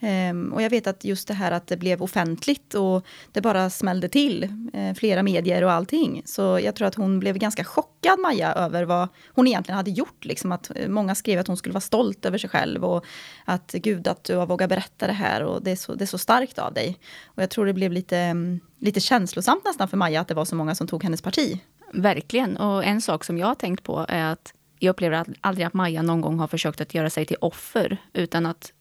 Ehm, 0.00 0.52
och 0.52 0.62
jag 0.62 0.70
vet 0.70 0.86
att 0.86 1.04
just 1.04 1.28
det 1.28 1.34
här 1.34 1.52
att 1.52 1.66
det 1.66 1.76
blev 1.76 2.02
offentligt 2.02 2.74
och 2.74 3.06
det 3.32 3.40
bara 3.40 3.70
smällde 3.70 4.08
till. 4.08 4.42
Eh, 4.72 4.94
flera 4.94 5.22
medier 5.22 5.64
och 5.64 5.72
allting. 5.72 6.22
Så 6.24 6.60
jag 6.62 6.74
tror 6.74 6.88
att 6.88 6.94
hon 6.94 7.20
blev 7.20 7.38
ganska 7.38 7.64
chockad 7.64 8.18
Maja 8.18 8.52
över 8.52 8.84
vad 8.84 9.08
hon 9.34 9.46
egentligen 9.46 9.76
hade 9.76 9.90
gjort. 9.90 10.24
Liksom 10.24 10.52
att 10.52 10.70
eh, 10.76 10.88
många 10.88 11.14
skrev 11.14 11.40
att 11.40 11.46
hon 11.46 11.56
skulle 11.56 11.72
vara 11.72 11.80
stolt 11.80 12.24
över 12.24 12.38
sig 12.38 12.50
själv. 12.50 12.84
Och 12.84 13.04
att 13.44 13.74
eh, 13.74 13.80
gud 13.80 14.08
att 14.08 14.24
du 14.24 14.36
har 14.36 14.46
vågat 14.46 14.68
berätta 14.68 15.06
det 15.06 15.12
här 15.12 15.42
och 15.42 15.62
det 15.62 15.70
är 15.70 15.76
så, 15.76 15.94
det 15.94 16.04
är 16.04 16.06
så 16.06 16.18
starkt 16.18 16.58
av 16.58 16.74
dig. 16.74 16.98
Och 17.24 17.42
jag 17.42 17.50
tror 17.50 17.66
det 17.66 17.72
blev 17.72 17.92
lite, 17.92 18.18
mm, 18.18 18.60
lite 18.78 19.00
känslosamt 19.00 19.64
nästan 19.64 19.88
för 19.88 19.96
Maja 19.96 20.20
att 20.20 20.28
det 20.28 20.34
var 20.34 20.44
så 20.44 20.56
många 20.56 20.74
som 20.74 20.86
tog 20.86 21.02
hennes 21.02 21.22
parti. 21.22 21.60
Verkligen. 21.92 22.56
Och 22.56 22.84
en 22.84 23.00
sak 23.00 23.24
som 23.24 23.38
jag 23.38 23.46
har 23.46 23.54
tänkt 23.54 23.82
på 23.82 24.06
är 24.08 24.32
att 24.32 24.52
jag 24.78 24.90
upplever 24.90 25.24
aldrig 25.40 25.66
att 25.66 25.74
Maja 25.74 26.02
någon 26.02 26.20
gång 26.20 26.38
har 26.38 26.46
försökt 26.48 26.80
att 26.80 26.94
göra 26.94 27.10
sig 27.10 27.26
till 27.26 27.36
offer, 27.40 27.98
utan 28.12 28.46
att 28.46 28.72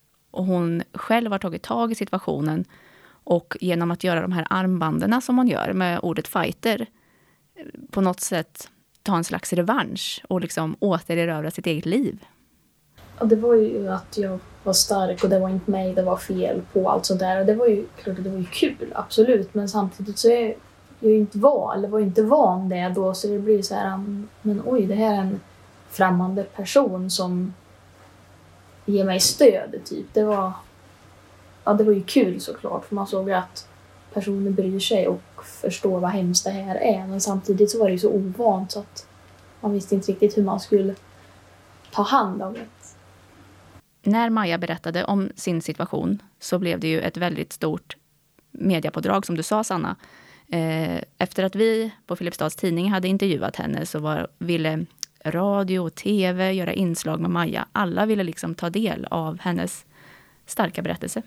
hon 0.43 0.83
själv 0.93 1.31
har 1.31 1.39
tagit 1.39 1.63
tag 1.63 1.91
i 1.91 1.95
situationen 1.95 2.65
och 3.07 3.57
genom 3.61 3.91
att 3.91 4.03
göra 4.03 4.21
de 4.21 4.31
här 4.31 4.47
armbanden 4.49 5.21
som 5.21 5.37
hon 5.37 5.47
gör 5.47 5.73
med 5.73 5.99
ordet 6.03 6.27
fighter, 6.27 6.85
eh, 7.55 7.65
på 7.91 8.01
något 8.01 8.19
sätt 8.19 8.69
ta 9.03 9.17
en 9.17 9.23
slags 9.23 9.53
revansch 9.53 10.23
och 10.29 10.41
liksom 10.41 10.75
återerövra 10.79 11.51
sitt 11.51 11.67
eget 11.67 11.85
liv. 11.85 12.25
Ja, 13.19 13.25
det 13.25 13.35
var 13.35 13.55
ju 13.55 13.89
att 13.89 14.17
jag 14.17 14.39
var 14.63 14.73
stark 14.73 15.23
och 15.23 15.29
det 15.29 15.39
var 15.39 15.49
inte 15.49 15.71
mig 15.71 15.93
det 15.93 16.01
var 16.01 16.17
fel 16.17 16.61
på 16.73 16.89
allt 16.89 17.05
sånt 17.05 17.19
där. 17.19 17.39
Och 17.39 17.45
det 17.45 17.55
var 17.55 17.67
ju 17.67 17.85
klart 18.03 18.17
det 18.19 18.29
var 18.29 18.37
ju 18.37 18.45
kul, 18.45 18.91
absolut. 18.95 19.53
Men 19.53 19.69
samtidigt 19.69 20.17
så 20.17 20.29
är 20.29 20.55
jag 20.99 21.11
ju 21.11 21.17
inte 21.17 21.37
van, 21.37 21.77
eller 21.77 21.87
var 21.87 21.99
inte 21.99 22.23
van 22.23 22.69
det 22.69 22.93
då. 22.95 23.13
Så 23.13 23.27
det 23.27 23.39
blir 23.39 23.61
så 23.61 23.75
här, 23.75 23.87
mm, 23.87 24.27
men 24.41 24.61
oj, 24.65 24.85
det 24.85 24.95
här 24.95 25.13
är 25.13 25.19
en 25.19 25.39
främmande 25.89 26.43
person 26.43 27.09
som 27.09 27.53
ge 28.85 29.03
mig 29.03 29.19
stöd, 29.19 29.75
typ. 29.85 30.05
Det 30.13 30.23
var, 30.23 30.51
ja, 31.63 31.73
det 31.73 31.83
var 31.83 31.93
ju 31.93 32.03
kul 32.03 32.41
såklart, 32.41 32.85
för 32.85 32.95
man 32.95 33.07
såg 33.07 33.27
ju 33.27 33.33
att 33.33 33.67
personer 34.13 34.51
bryr 34.51 34.79
sig 34.79 35.07
och 35.07 35.45
förstår 35.45 35.99
vad 35.99 36.11
hemskt 36.11 36.43
det 36.43 36.51
här 36.51 36.75
är. 36.75 37.07
Men 37.07 37.21
samtidigt 37.21 37.71
så 37.71 37.79
var 37.79 37.85
det 37.85 37.91
ju 37.91 37.99
så 37.99 38.09
ovant 38.09 38.71
så 38.71 38.79
att 38.79 39.07
man 39.61 39.73
visste 39.73 39.95
inte 39.95 40.11
riktigt 40.11 40.37
hur 40.37 40.43
man 40.43 40.59
skulle 40.59 40.95
ta 41.91 42.01
hand 42.01 42.41
om 42.41 42.53
det. 42.53 42.65
När 44.03 44.29
Maja 44.29 44.57
berättade 44.57 45.03
om 45.03 45.29
sin 45.35 45.61
situation 45.61 46.21
så 46.39 46.59
blev 46.59 46.79
det 46.79 46.87
ju 46.87 47.01
ett 47.01 47.17
väldigt 47.17 47.53
stort 47.53 47.97
mediapådrag, 48.51 49.25
som 49.25 49.37
du 49.37 49.43
sa 49.43 49.63
Sanna. 49.63 49.95
Eh, 50.47 51.01
efter 51.17 51.43
att 51.43 51.55
vi 51.55 51.91
på 52.05 52.15
Filipstads 52.15 52.55
tidning 52.55 52.91
hade 52.91 53.07
intervjuat 53.07 53.55
henne 53.55 53.85
så 53.85 53.99
var, 53.99 54.27
ville 54.37 54.85
radio 55.25 55.79
och 55.79 55.95
tv, 55.95 56.51
göra 56.51 56.73
inslag 56.73 57.19
med 57.19 57.29
Maja. 57.29 57.65
Alla 57.71 58.05
ville 58.05 58.23
liksom 58.23 58.55
ta 58.55 58.69
del 58.69 59.07
av 59.11 59.39
hennes 59.39 59.85
starka 60.45 60.81
berättelse. 60.81 61.21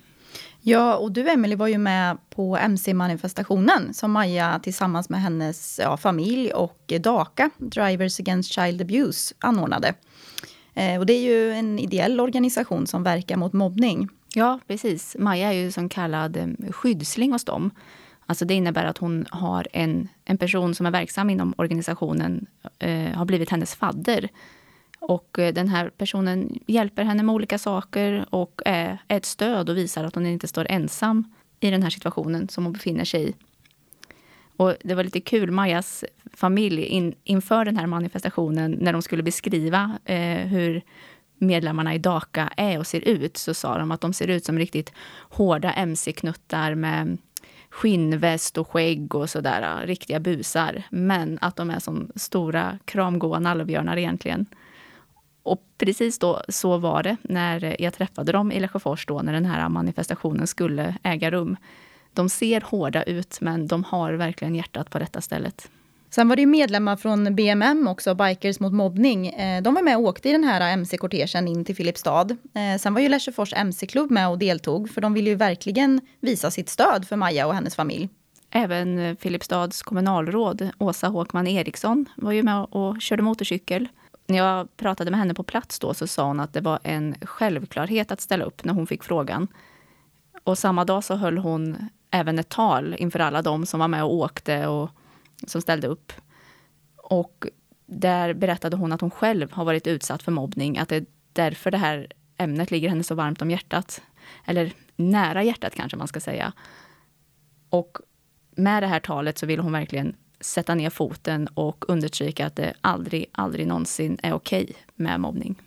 Ja, 0.60 0.96
och 0.96 1.12
du 1.12 1.28
Emelie 1.28 1.56
var 1.56 1.66
ju 1.66 1.78
med 1.78 2.18
på 2.30 2.56
MC-manifestationen 2.56 3.94
som 3.94 4.12
Maja 4.12 4.60
tillsammans 4.62 5.08
med 5.08 5.20
hennes 5.20 5.80
ja, 5.82 5.96
familj 5.96 6.52
och 6.52 6.92
DACA, 7.00 7.50
Drivers 7.56 8.20
Against 8.20 8.52
Child 8.52 8.82
Abuse, 8.82 9.34
anordnade. 9.38 9.94
Eh, 10.74 10.98
och 10.98 11.06
det 11.06 11.12
är 11.12 11.22
ju 11.22 11.52
en 11.52 11.78
ideell 11.78 12.20
organisation 12.20 12.86
som 12.86 13.02
verkar 13.02 13.36
mot 13.36 13.52
mobbning. 13.52 14.08
Ja, 14.34 14.60
precis. 14.66 15.16
Maja 15.18 15.52
är 15.52 15.56
ju 15.56 15.72
som 15.72 15.88
kallad 15.88 16.36
eh, 16.36 16.72
skyddsling 16.72 17.32
hos 17.32 17.44
dem. 17.44 17.70
Alltså 18.30 18.44
det 18.44 18.54
innebär 18.54 18.84
att 18.84 18.98
hon 18.98 19.26
har 19.30 19.68
en, 19.72 20.08
en 20.24 20.38
person 20.38 20.74
som 20.74 20.86
är 20.86 20.90
verksam 20.90 21.30
inom 21.30 21.54
organisationen, 21.56 22.46
eh, 22.78 23.12
har 23.14 23.24
blivit 23.24 23.50
hennes 23.50 23.74
fadder. 23.74 24.28
Och 25.00 25.38
eh, 25.38 25.54
den 25.54 25.68
här 25.68 25.90
personen 25.90 26.58
hjälper 26.66 27.04
henne 27.04 27.22
med 27.22 27.34
olika 27.34 27.58
saker 27.58 28.26
och 28.30 28.60
är 28.64 28.98
ett 29.08 29.24
stöd 29.24 29.70
och 29.70 29.76
visar 29.76 30.04
att 30.04 30.14
hon 30.14 30.26
inte 30.26 30.48
står 30.48 30.66
ensam 30.70 31.34
i 31.60 31.70
den 31.70 31.82
här 31.82 31.90
situationen 31.90 32.48
som 32.48 32.64
hon 32.64 32.72
befinner 32.72 33.04
sig 33.04 33.28
i. 33.28 33.34
Och 34.56 34.74
det 34.84 34.94
var 34.94 35.04
lite 35.04 35.20
kul, 35.20 35.50
Majas 35.50 36.04
familj 36.32 36.82
in, 36.82 37.14
inför 37.24 37.64
den 37.64 37.76
här 37.76 37.86
manifestationen, 37.86 38.76
när 38.80 38.92
de 38.92 39.02
skulle 39.02 39.22
beskriva 39.22 39.98
eh, 40.04 40.46
hur 40.46 40.82
medlemmarna 41.38 41.94
i 41.94 41.98
Daka 41.98 42.52
är 42.56 42.78
och 42.78 42.86
ser 42.86 43.08
ut, 43.08 43.36
så 43.36 43.54
sa 43.54 43.78
de 43.78 43.90
att 43.90 44.00
de 44.00 44.12
ser 44.12 44.28
ut 44.28 44.44
som 44.44 44.58
riktigt 44.58 44.92
hårda 45.30 45.72
mc-knuttar 45.72 46.74
med 46.74 47.18
skinnväst 47.70 48.58
och 48.58 48.70
skägg 48.70 49.14
och 49.14 49.30
sådär, 49.30 49.82
äh, 49.82 49.86
riktiga 49.86 50.20
busar. 50.20 50.82
Men 50.90 51.38
att 51.40 51.56
de 51.56 51.70
är 51.70 51.78
som 51.78 52.10
stora 52.14 52.78
kramgoa 52.84 53.38
nallebjörnar 53.38 53.96
egentligen. 53.96 54.46
Och 55.42 55.62
precis 55.78 56.18
då 56.18 56.42
så 56.48 56.76
var 56.78 57.02
det 57.02 57.16
när 57.22 57.82
jag 57.82 57.94
träffade 57.94 58.32
dem 58.32 58.52
i 58.52 58.60
Lesjöfors 58.60 59.06
då, 59.06 59.22
när 59.22 59.32
den 59.32 59.44
här 59.44 59.68
manifestationen 59.68 60.46
skulle 60.46 60.94
äga 61.02 61.30
rum. 61.30 61.56
De 62.12 62.28
ser 62.28 62.60
hårda 62.60 63.02
ut, 63.02 63.38
men 63.40 63.66
de 63.66 63.84
har 63.84 64.12
verkligen 64.12 64.54
hjärtat 64.54 64.90
på 64.90 64.98
detta 64.98 65.20
stället. 65.20 65.70
Sen 66.10 66.28
var 66.28 66.36
det 66.36 66.46
medlemmar 66.46 66.96
från 66.96 67.34
BMM 67.34 67.88
också, 67.88 68.14
Bikers 68.14 68.60
mot 68.60 68.72
mobbning. 68.72 69.26
Eh, 69.26 69.62
de 69.62 69.74
var 69.74 69.82
med 69.82 69.96
och 69.96 70.02
åkte 70.02 70.28
i 70.28 70.32
den 70.32 70.44
här 70.44 70.60
eh, 70.60 70.72
MC-kortegen 70.72 71.48
in 71.48 71.64
till 71.64 71.76
Filipstad. 71.76 72.36
Eh, 72.54 72.78
sen 72.78 72.94
var 72.94 73.00
ju 73.00 73.08
Lesjöfors 73.08 73.52
MC-klubb 73.52 74.10
med 74.10 74.28
och 74.28 74.38
deltog, 74.38 74.90
för 74.90 75.00
de 75.00 75.14
ville 75.14 75.30
ju 75.30 75.36
verkligen 75.36 76.00
visa 76.20 76.50
sitt 76.50 76.68
stöd 76.68 77.08
för 77.08 77.16
Maja 77.16 77.46
och 77.46 77.54
hennes 77.54 77.74
familj. 77.74 78.08
Även 78.50 79.16
Filipstads 79.16 79.82
kommunalråd, 79.82 80.70
Åsa 80.78 81.08
Håkman 81.08 81.46
Eriksson, 81.46 82.06
var 82.16 82.32
ju 82.32 82.42
med 82.42 82.66
och 82.70 83.00
körde 83.00 83.22
motorcykel. 83.22 83.88
När 84.26 84.36
jag 84.36 84.76
pratade 84.76 85.10
med 85.10 85.20
henne 85.20 85.34
på 85.34 85.42
plats 85.42 85.78
då 85.78 85.94
så 85.94 86.06
sa 86.06 86.26
hon 86.26 86.40
att 86.40 86.52
det 86.52 86.60
var 86.60 86.78
en 86.82 87.14
självklarhet 87.22 88.12
att 88.12 88.20
ställa 88.20 88.44
upp 88.44 88.64
när 88.64 88.74
hon 88.74 88.86
fick 88.86 89.04
frågan. 89.04 89.48
Och 90.44 90.58
samma 90.58 90.84
dag 90.84 91.04
så 91.04 91.14
höll 91.14 91.38
hon 91.38 91.88
även 92.10 92.38
ett 92.38 92.48
tal 92.48 92.96
inför 92.98 93.18
alla 93.18 93.42
de 93.42 93.66
som 93.66 93.80
var 93.80 93.88
med 93.88 94.04
och 94.04 94.14
åkte 94.14 94.66
och 94.66 94.90
som 95.46 95.62
ställde 95.62 95.86
upp. 95.86 96.12
Och 96.96 97.46
där 97.86 98.34
berättade 98.34 98.76
hon 98.76 98.92
att 98.92 99.00
hon 99.00 99.10
själv 99.10 99.52
har 99.52 99.64
varit 99.64 99.86
utsatt 99.86 100.22
för 100.22 100.32
mobbning, 100.32 100.78
att 100.78 100.88
det 100.88 100.96
är 100.96 101.06
därför 101.32 101.70
det 101.70 101.78
här 101.78 102.12
ämnet 102.36 102.70
ligger 102.70 102.88
henne 102.88 103.04
så 103.04 103.14
varmt 103.14 103.42
om 103.42 103.50
hjärtat. 103.50 104.02
Eller 104.44 104.72
nära 104.96 105.42
hjärtat 105.42 105.74
kanske 105.74 105.96
man 105.96 106.08
ska 106.08 106.20
säga. 106.20 106.52
Och 107.70 107.98
med 108.50 108.82
det 108.82 108.86
här 108.86 109.00
talet 109.00 109.38
så 109.38 109.46
vill 109.46 109.60
hon 109.60 109.72
verkligen 109.72 110.16
sätta 110.40 110.74
ner 110.74 110.90
foten 110.90 111.48
och 111.48 111.90
understryka 111.90 112.46
att 112.46 112.56
det 112.56 112.74
aldrig, 112.80 113.26
aldrig 113.32 113.66
någonsin 113.66 114.18
är 114.22 114.32
okej 114.32 114.62
okay 114.62 114.74
med 114.94 115.20
mobbning. 115.20 115.62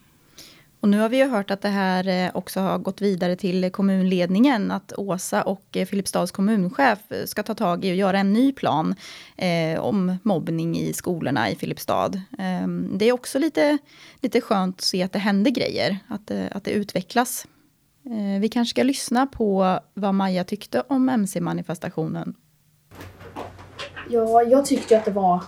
Och 0.82 0.88
nu 0.88 0.98
har 0.98 1.08
vi 1.08 1.16
ju 1.16 1.28
hört 1.28 1.50
att 1.50 1.60
det 1.60 1.68
här 1.68 2.08
eh, 2.08 2.30
också 2.34 2.60
har 2.60 2.78
gått 2.78 3.00
vidare 3.00 3.36
till 3.36 3.70
kommunledningen, 3.70 4.70
att 4.70 4.92
Åsa 4.96 5.42
och 5.42 5.76
eh, 5.76 5.86
Filipstads 5.86 6.32
kommunchef 6.32 6.98
eh, 7.08 7.24
ska 7.24 7.42
ta 7.42 7.54
tag 7.54 7.84
i 7.84 7.92
och 7.92 7.96
göra 7.96 8.18
en 8.18 8.32
ny 8.32 8.52
plan 8.52 8.94
eh, 9.36 9.80
om 9.80 10.16
mobbning 10.22 10.76
i 10.76 10.92
skolorna 10.92 11.50
i 11.50 11.56
Filipstad. 11.56 12.14
Eh, 12.38 12.68
det 12.68 13.08
är 13.08 13.12
också 13.12 13.38
lite, 13.38 13.78
lite 14.20 14.40
skönt 14.40 14.76
att 14.76 14.84
se 14.84 15.02
att 15.02 15.12
det 15.12 15.18
händer 15.18 15.50
grejer, 15.50 15.98
att, 16.08 16.26
det, 16.26 16.48
att 16.52 16.64
det 16.64 16.70
utvecklas. 16.70 17.46
Eh, 18.06 18.40
vi 18.40 18.48
kanske 18.48 18.70
ska 18.70 18.82
lyssna 18.82 19.26
på 19.26 19.80
vad 19.94 20.14
Maja 20.14 20.44
tyckte 20.44 20.82
om 20.88 21.08
MC-manifestationen. 21.08 22.34
Ja, 24.10 24.42
jag 24.42 24.66
tyckte 24.66 24.98
att 24.98 25.04
det 25.04 25.10
var 25.10 25.42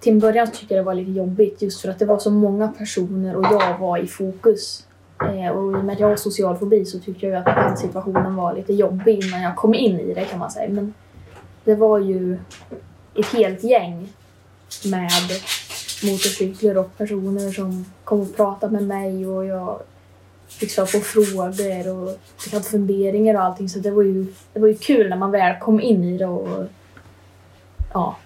till 0.00 0.12
en 0.12 0.18
början 0.18 0.50
tyckte 0.50 0.74
jag 0.74 0.84
det 0.84 0.86
var 0.86 0.94
lite 0.94 1.10
jobbigt 1.10 1.62
just 1.62 1.80
för 1.80 1.88
att 1.88 1.98
det 1.98 2.04
var 2.06 2.18
så 2.18 2.30
många 2.30 2.68
personer 2.68 3.36
och 3.36 3.44
jag 3.44 3.78
var 3.78 3.98
i 3.98 4.06
fokus. 4.06 4.86
Eh, 5.20 5.48
och 5.48 5.72
i 5.72 5.74
och 5.74 5.84
med 5.84 5.92
att 5.92 6.00
jag 6.00 6.08
har 6.08 6.16
social 6.16 6.56
fobi 6.56 6.84
så 6.84 6.98
tyckte 6.98 7.26
jag 7.26 7.48
att 7.48 7.56
den 7.56 7.76
situationen 7.76 8.36
var 8.36 8.54
lite 8.54 8.72
jobbig 8.72 9.24
innan 9.24 9.42
jag 9.42 9.56
kom 9.56 9.74
in 9.74 10.00
i 10.00 10.14
det 10.14 10.24
kan 10.24 10.38
man 10.38 10.50
säga. 10.50 10.70
Men 10.70 10.94
det 11.64 11.74
var 11.74 11.98
ju 11.98 12.38
ett 13.14 13.32
helt 13.32 13.64
gäng 13.64 14.08
med 14.84 15.10
motorcyklar 16.02 16.78
och 16.78 16.96
personer 16.96 17.52
som 17.52 17.84
kom 18.04 18.20
och 18.20 18.36
pratade 18.36 18.72
med 18.72 18.82
mig 18.82 19.26
och 19.26 19.44
jag 19.44 19.80
fick 20.48 20.70
svar 20.70 20.84
på 20.84 21.00
frågor 21.00 21.88
och 21.88 22.18
fick 22.38 22.52
ha 22.52 22.60
funderingar 22.60 23.34
och 23.34 23.42
allting. 23.42 23.68
Så 23.68 23.78
det 23.78 23.90
var, 23.90 24.02
ju, 24.02 24.26
det 24.52 24.60
var 24.60 24.68
ju 24.68 24.74
kul 24.74 25.08
när 25.08 25.16
man 25.16 25.30
väl 25.30 25.60
kom 25.60 25.80
in 25.80 26.04
i 26.04 26.18
det 26.18 26.26
och 26.26 26.66
ja, 27.92 28.16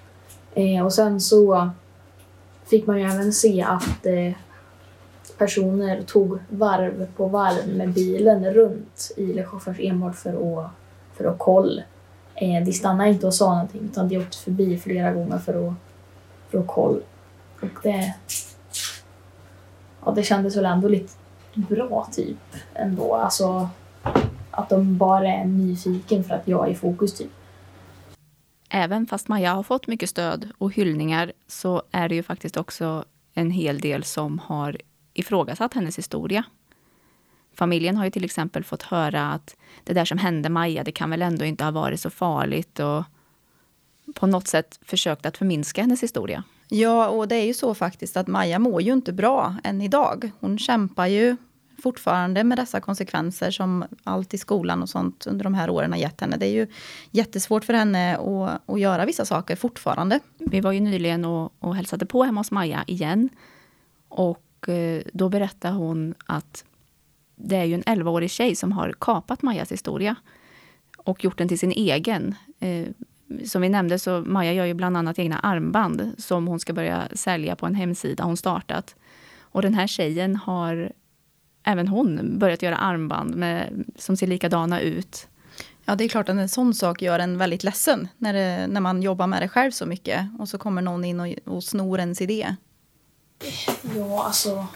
Eh, 0.54 0.84
och 0.84 0.92
sen 0.92 1.20
så 1.20 1.70
fick 2.64 2.86
man 2.86 3.00
ju 3.00 3.04
även 3.04 3.32
se 3.32 3.62
att 3.62 4.06
eh, 4.06 4.32
personer 5.38 6.02
tog 6.02 6.38
varv 6.48 7.06
på 7.16 7.26
varv 7.26 7.76
med 7.76 7.92
bilen 7.92 8.54
runt 8.54 9.12
i 9.16 9.32
Lesjöfors 9.32 9.80
enbart 9.80 10.16
för 10.16 10.30
att, 10.30 10.70
för 11.16 11.24
att 11.24 11.38
kolla. 11.38 11.82
Eh, 12.34 12.64
de 12.64 12.72
stannade 12.72 13.10
inte 13.10 13.26
och 13.26 13.34
sa 13.34 13.52
någonting 13.52 13.80
utan 13.84 14.08
de 14.08 14.18
åkte 14.18 14.36
förbi 14.36 14.78
flera 14.78 15.12
gånger 15.12 15.38
för 15.38 15.68
att, 15.68 15.74
för 16.50 16.58
att 16.58 16.66
kolla. 16.66 17.00
Och 17.60 17.68
det, 17.82 18.14
ja, 20.04 20.12
det 20.12 20.22
kändes 20.22 20.56
väl 20.56 20.64
ändå 20.64 20.88
lite 20.88 21.12
bra 21.54 22.08
typ 22.12 22.38
ändå. 22.74 23.14
Alltså 23.14 23.68
att 24.50 24.68
de 24.68 24.98
bara 24.98 25.28
är 25.28 25.44
nyfiken 25.44 26.24
för 26.24 26.34
att 26.34 26.48
jag 26.48 26.66
är 26.66 26.70
i 26.70 26.74
fokus 26.74 27.14
typ. 27.14 27.30
Även 28.74 29.06
fast 29.06 29.28
Maja 29.28 29.54
har 29.54 29.62
fått 29.62 29.86
mycket 29.86 30.10
stöd 30.10 30.48
och 30.58 30.72
hyllningar 30.72 31.32
så 31.46 31.82
är 31.90 32.08
det 32.08 32.14
ju 32.14 32.22
faktiskt 32.22 32.56
också 32.56 33.04
en 33.34 33.50
hel 33.50 33.80
del 33.80 34.04
som 34.04 34.38
har 34.38 34.76
ifrågasatt 35.14 35.74
hennes 35.74 35.98
historia. 35.98 36.44
Familjen 37.54 37.96
har 37.96 38.04
ju 38.04 38.10
till 38.10 38.24
exempel 38.24 38.64
fått 38.64 38.82
höra 38.82 39.30
att 39.32 39.56
det 39.84 39.92
där 39.92 40.04
som 40.04 40.18
hände 40.18 40.48
Maja, 40.48 40.84
det 40.84 40.92
kan 40.92 41.10
väl 41.10 41.22
ändå 41.22 41.44
inte 41.44 41.64
ha 41.64 41.70
varit 41.70 42.00
så 42.00 42.10
farligt 42.10 42.80
och 42.80 43.04
på 44.14 44.26
något 44.26 44.48
sätt 44.48 44.80
försökt 44.82 45.26
att 45.26 45.36
förminska 45.36 45.80
hennes 45.80 46.02
historia. 46.02 46.44
Ja, 46.68 47.08
och 47.08 47.28
det 47.28 47.36
är 47.36 47.44
ju 47.44 47.54
så 47.54 47.74
faktiskt 47.74 48.16
att 48.16 48.26
Maja 48.26 48.58
mår 48.58 48.82
ju 48.82 48.92
inte 48.92 49.12
bra 49.12 49.56
än 49.64 49.82
idag. 49.82 50.30
Hon 50.40 50.58
kämpar 50.58 51.06
ju 51.06 51.36
fortfarande 51.82 52.44
med 52.44 52.58
dessa 52.58 52.80
konsekvenser 52.80 53.50
som 53.50 53.84
allt 54.04 54.34
i 54.34 54.38
skolan 54.38 54.82
och 54.82 54.88
sånt 54.88 55.26
under 55.26 55.44
de 55.44 55.54
här 55.54 55.70
åren 55.70 55.92
har 55.92 55.98
gett 55.98 56.20
henne. 56.20 56.36
Det 56.36 56.46
är 56.46 56.52
ju 56.52 56.66
jättesvårt 57.10 57.64
för 57.64 57.74
henne 57.74 58.16
att, 58.16 58.70
att 58.70 58.80
göra 58.80 59.04
vissa 59.04 59.24
saker 59.24 59.56
fortfarande. 59.56 60.20
Vi 60.38 60.60
var 60.60 60.72
ju 60.72 60.80
nyligen 60.80 61.24
och, 61.24 61.52
och 61.58 61.76
hälsade 61.76 62.06
på 62.06 62.22
hemma 62.22 62.40
hos 62.40 62.50
Maja 62.50 62.84
igen. 62.86 63.28
Och 64.08 64.68
eh, 64.68 65.02
då 65.12 65.28
berättade 65.28 65.74
hon 65.74 66.14
att 66.26 66.64
det 67.36 67.56
är 67.56 67.64
ju 67.64 67.74
en 67.74 67.82
11-årig 67.82 68.30
tjej 68.30 68.56
som 68.56 68.72
har 68.72 68.94
kapat 68.98 69.42
Majas 69.42 69.72
historia 69.72 70.16
och 70.96 71.24
gjort 71.24 71.38
den 71.38 71.48
till 71.48 71.58
sin 71.58 71.72
egen. 71.72 72.34
Eh, 72.58 72.86
som 73.44 73.62
vi 73.62 73.68
nämnde 73.68 73.98
så 73.98 74.20
Maja 74.20 74.52
gör 74.52 74.64
ju 74.64 74.74
bland 74.74 74.96
annat 74.96 75.18
egna 75.18 75.38
armband 75.38 76.12
som 76.18 76.46
hon 76.46 76.60
ska 76.60 76.72
börja 76.72 77.08
sälja 77.12 77.56
på 77.56 77.66
en 77.66 77.74
hemsida 77.74 78.24
hon 78.24 78.36
startat. 78.36 78.96
Och 79.40 79.62
den 79.62 79.74
här 79.74 79.86
tjejen 79.86 80.36
har 80.36 80.92
även 81.64 81.88
hon 81.88 82.38
börjat 82.38 82.62
göra 82.62 82.76
armband 82.76 83.34
med, 83.36 83.84
som 83.96 84.16
ser 84.16 84.26
likadana 84.26 84.80
ut. 84.80 85.28
Ja, 85.84 85.94
det 85.94 86.04
är 86.04 86.08
klart 86.08 86.28
att 86.28 86.36
en 86.36 86.48
sån 86.48 86.74
sak 86.74 87.02
gör 87.02 87.18
en 87.18 87.38
väldigt 87.38 87.64
ledsen 87.64 88.08
när, 88.18 88.32
det, 88.32 88.66
när 88.66 88.80
man 88.80 89.02
jobbar 89.02 89.26
med 89.26 89.42
det 89.42 89.48
själv 89.48 89.70
så 89.70 89.86
mycket 89.86 90.28
och 90.38 90.48
så 90.48 90.58
kommer 90.58 90.82
någon 90.82 91.04
in 91.04 91.20
och, 91.20 91.54
och 91.54 91.64
snor 91.64 92.00
ens 92.00 92.20
idé. 92.20 92.56
Ja, 93.96 94.24
alltså 94.24 94.66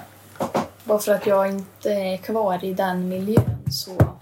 bara 0.85 0.99
för 0.99 1.13
att 1.13 1.27
jag 1.27 1.49
inte 1.49 1.91
är 1.91 2.17
kvar 2.17 2.65
i 2.65 2.75
den 2.75 3.09
miljön 3.09 3.59
så 3.71 4.17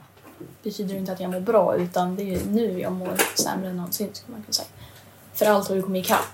betyder 0.63 0.95
det 0.95 1.01
inte 1.01 1.13
att 1.13 1.21
jag 1.21 1.31
mår 1.31 1.41
bra 1.41 1.77
utan 1.77 2.17
det 2.17 2.23
är 2.23 2.27
ju 2.27 2.47
nu 2.51 2.81
jag 2.81 2.93
mår 2.93 3.17
sämre 3.37 3.69
än 3.69 3.77
någonsin 3.77 4.09
skulle 4.13 4.33
man 4.33 4.43
kunna 4.43 4.53
säga. 4.53 4.69
För 5.33 5.47
allt 5.47 5.69
har 5.69 5.77
ju 5.77 5.83
kommit 5.83 6.05
ikapp. 6.05 6.27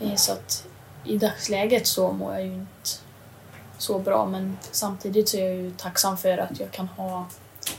Eh, 0.00 0.14
så 0.14 0.32
att 0.32 0.66
i 1.04 1.18
dagsläget 1.18 1.86
så 1.86 2.12
mår 2.12 2.34
jag 2.34 2.46
ju 2.46 2.52
inte 2.52 2.90
så 3.78 3.98
bra 3.98 4.26
men 4.26 4.58
samtidigt 4.70 5.28
så 5.28 5.36
är 5.36 5.44
jag 5.44 5.54
ju 5.54 5.70
tacksam 5.70 6.16
för 6.18 6.38
att 6.38 6.60
jag 6.60 6.70
kan 6.70 6.88
ha 6.88 7.26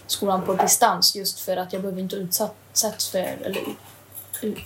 skolan 0.07 0.45
på 0.45 0.53
distans 0.53 1.15
just 1.15 1.39
för 1.39 1.57
att 1.57 1.73
jag 1.73 1.81
behöver 1.81 2.01
inte 2.01 2.15
utsättas 2.15 3.09
för, 3.09 3.37
eller 3.43 3.63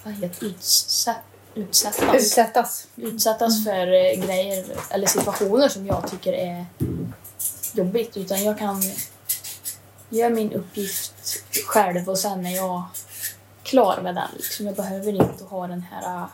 vad 0.03 0.13
heter 0.13 0.45
utsätt, 0.45 1.15
utsättas. 1.53 2.15
Utsättas. 2.15 2.87
utsättas 2.95 3.63
för 3.63 3.87
eh, 3.87 4.25
grejer 4.25 4.65
eller 4.89 5.07
situationer 5.07 5.69
som 5.69 5.87
jag 5.87 6.11
tycker 6.11 6.33
är 6.33 6.65
jobbigt. 7.73 8.17
Utan 8.17 8.43
jag 8.43 8.59
kan 8.59 8.81
göra 10.09 10.29
min 10.29 10.53
uppgift 10.53 11.43
själv 11.67 12.09
och 12.09 12.17
sen 12.17 12.45
är 12.45 12.55
jag 12.55 12.83
klar 13.63 14.01
med 14.01 14.15
den. 14.15 14.29
Liksom. 14.35 14.65
Jag 14.65 14.75
behöver 14.75 15.11
inte 15.11 15.43
ha 15.43 15.67
den 15.67 15.81
här 15.81 16.15
eh, 16.15 16.27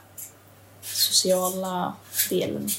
sociala 0.81 1.93
delen. 2.29 2.69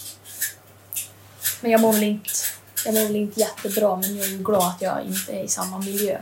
Men 1.63 1.71
jag 1.71 1.81
mår 1.81 1.93
väl 1.93 2.03
inte, 2.03 2.31
jag 2.85 2.95
mår 2.95 3.03
väl 3.03 3.17
inte 3.17 3.41
jättebra 3.41 3.97
men 3.97 4.17
jag 4.17 4.27
är 4.27 4.39
glad 4.39 4.69
att 4.69 4.83
jag 4.83 5.05
inte 5.05 5.33
är 5.33 5.45
i 5.45 5.49
samma 5.49 5.79
miljö. 5.79 6.19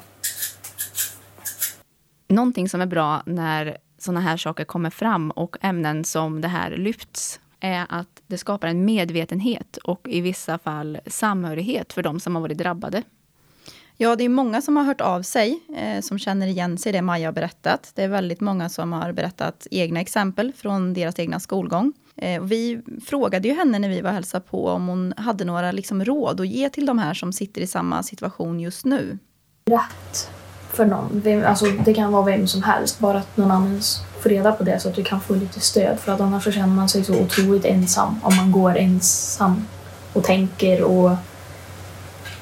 Någonting 2.28 2.68
som 2.68 2.80
är 2.80 2.86
bra 2.86 3.22
när 3.26 3.78
sådana 3.98 4.20
här 4.20 4.36
saker 4.36 4.64
kommer 4.64 4.90
fram 4.90 5.30
och 5.30 5.56
ämnen 5.60 6.04
som 6.04 6.40
det 6.40 6.48
här 6.48 6.76
lyfts 6.76 7.40
är 7.60 7.86
att 7.88 8.22
det 8.26 8.38
skapar 8.38 8.68
en 8.68 8.84
medvetenhet 8.84 9.76
och 9.76 10.08
i 10.08 10.20
vissa 10.20 10.58
fall 10.58 10.98
samhörighet 11.06 11.92
för 11.92 12.02
de 12.02 12.20
som 12.20 12.34
har 12.34 12.42
varit 12.42 12.58
drabbade. 12.58 13.02
Ja, 14.00 14.16
det 14.16 14.24
är 14.24 14.28
många 14.28 14.62
som 14.62 14.76
har 14.76 14.84
hört 14.84 15.00
av 15.00 15.22
sig, 15.22 15.60
eh, 15.76 16.00
som 16.00 16.18
känner 16.18 16.46
igen 16.46 16.78
sig 16.78 16.90
i 16.90 16.92
det 16.92 17.02
Maja 17.02 17.28
har 17.28 17.32
berättat. 17.32 17.92
Det 17.94 18.02
är 18.02 18.08
väldigt 18.08 18.40
många 18.40 18.68
som 18.68 18.92
har 18.92 19.12
berättat 19.12 19.66
egna 19.70 20.00
exempel 20.00 20.52
från 20.56 20.94
deras 20.94 21.18
egna 21.18 21.40
skolgång. 21.40 21.92
Eh, 22.16 22.42
vi 22.42 22.80
frågade 23.06 23.48
ju 23.48 23.54
henne 23.54 23.78
när 23.78 23.88
vi 23.88 24.00
var 24.00 24.10
och 24.10 24.14
hälsade 24.14 24.44
på 24.50 24.68
om 24.68 24.88
hon 24.88 25.14
hade 25.16 25.44
några 25.44 25.72
liksom, 25.72 26.04
råd 26.04 26.40
att 26.40 26.48
ge 26.48 26.70
till 26.70 26.86
de 26.86 26.98
här 26.98 27.14
som 27.14 27.32
sitter 27.32 27.60
i 27.60 27.66
samma 27.66 28.02
situation 28.02 28.60
just 28.60 28.84
nu. 28.84 29.18
Rätt 29.70 30.30
för 30.72 30.86
någon. 30.86 31.20
Vem, 31.24 31.44
alltså, 31.46 31.66
det 31.66 31.94
kan 31.94 32.12
vara 32.12 32.24
vem 32.24 32.46
som 32.46 32.62
helst, 32.62 32.98
bara 32.98 33.18
att 33.18 33.36
någon 33.36 33.50
annan 33.50 33.80
får 34.20 34.30
reda 34.30 34.52
på 34.52 34.64
det 34.64 34.80
så 34.80 34.88
att 34.88 34.94
du 34.94 35.04
kan 35.04 35.20
få 35.20 35.34
lite 35.34 35.60
stöd. 35.60 35.98
För 35.98 36.12
att 36.12 36.20
annars 36.20 36.44
så 36.44 36.52
känner 36.52 36.74
man 36.74 36.88
sig 36.88 37.04
så 37.04 37.22
otroligt 37.22 37.64
ensam 37.64 38.20
om 38.22 38.36
man 38.36 38.52
går 38.52 38.76
ensam 38.76 39.66
och 40.12 40.24
tänker 40.24 40.82
och 40.82 41.10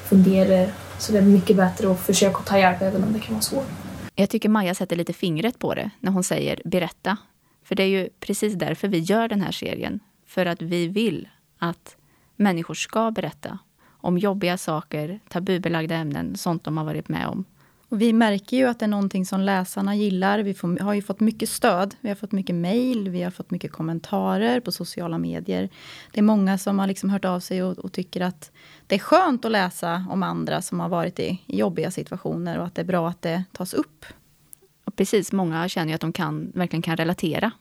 funderar. 0.03 0.71
Så 0.99 1.11
det 1.11 1.17
är 1.17 1.21
mycket 1.21 1.55
bättre 1.55 1.91
att 1.91 1.99
försöka 1.99 2.37
ta 2.37 2.59
hjälp 2.59 2.81
även 2.81 3.03
om 3.03 3.13
det 3.13 3.19
kan 3.19 3.33
vara 3.33 3.41
svårt. 3.41 3.67
Jag 4.15 4.29
tycker 4.29 4.49
Maja 4.49 4.75
sätter 4.75 4.95
lite 4.95 5.13
fingret 5.13 5.59
på 5.59 5.73
det 5.73 5.91
när 5.99 6.11
hon 6.11 6.23
säger 6.23 6.61
berätta. 6.65 7.17
För 7.63 7.75
det 7.75 7.83
är 7.83 7.87
ju 7.87 8.09
precis 8.19 8.53
därför 8.53 8.87
vi 8.87 8.99
gör 8.99 9.27
den 9.27 9.41
här 9.41 9.51
serien. 9.51 9.99
För 10.25 10.45
att 10.45 10.61
vi 10.61 10.87
vill 10.87 11.29
att 11.57 11.95
människor 12.35 12.73
ska 12.73 13.11
berätta 13.11 13.59
om 13.87 14.17
jobbiga 14.17 14.57
saker, 14.57 15.19
tabubelagda 15.29 15.95
ämnen, 15.95 16.35
sånt 16.35 16.63
de 16.63 16.77
har 16.77 16.85
varit 16.85 17.09
med 17.09 17.27
om. 17.27 17.45
Och 17.89 18.01
vi 18.01 18.13
märker 18.13 18.57
ju 18.57 18.65
att 18.65 18.79
det 18.79 18.85
är 18.85 18.89
någonting 18.89 19.25
som 19.25 19.41
läsarna 19.41 19.95
gillar. 19.95 20.39
Vi 20.39 20.53
får, 20.53 20.79
har 20.79 20.93
ju 20.93 21.01
fått 21.01 21.19
mycket 21.19 21.49
stöd. 21.49 21.95
Vi 22.01 22.09
har 22.09 22.15
fått 22.15 22.31
mycket 22.31 22.55
mejl, 22.55 23.09
vi 23.09 23.23
har 23.23 23.31
fått 23.31 23.51
mycket 23.51 23.71
kommentarer 23.71 24.59
på 24.59 24.71
sociala 24.71 25.17
medier. 25.17 25.69
Det 26.11 26.19
är 26.19 26.23
många 26.23 26.57
som 26.57 26.79
har 26.79 26.87
liksom 26.87 27.09
hört 27.09 27.25
av 27.25 27.39
sig 27.39 27.63
och, 27.63 27.77
och, 27.77 27.91
tycker 27.91 28.21
att 28.21 28.51
det 28.87 28.95
är 28.95 28.99
skönt 28.99 29.45
att 29.45 29.51
läsa 29.51 30.05
om 30.09 30.23
andra 30.23 30.61
som 30.61 30.79
har 30.79 30.89
varit 30.89 31.19
i, 31.19 31.41
i 31.45 31.59
jobbiga 31.59 31.91
situationer 31.91 32.57
och 32.59 32.65
att 32.65 32.75
det 32.75 32.81
är 32.81 32.85
bra 32.85 33.09
att 33.09 33.21
det 33.21 33.43
tas 33.51 33.73
upp. 33.73 34.05
Och 34.83 34.95
precis, 34.95 35.31
många 35.31 35.69
känner 35.69 35.87
ju 35.87 35.95
att 35.95 36.01
de 36.01 36.13
kan, 36.13 36.51
verkligen 36.55 36.81
kan 36.81 36.97
relatera 36.97 37.51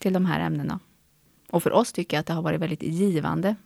till 0.00 0.12
de 0.12 0.26
här 0.26 0.40
ämnena. 0.40 0.80
Och 1.50 1.62
för 1.62 1.72
oss 1.72 1.92
tycker 1.92 2.16
jag 2.16 2.20
att 2.20 2.26
det 2.26 2.32
har 2.32 2.42
varit 2.42 2.60
väldigt 2.60 2.82
givande 2.82 3.56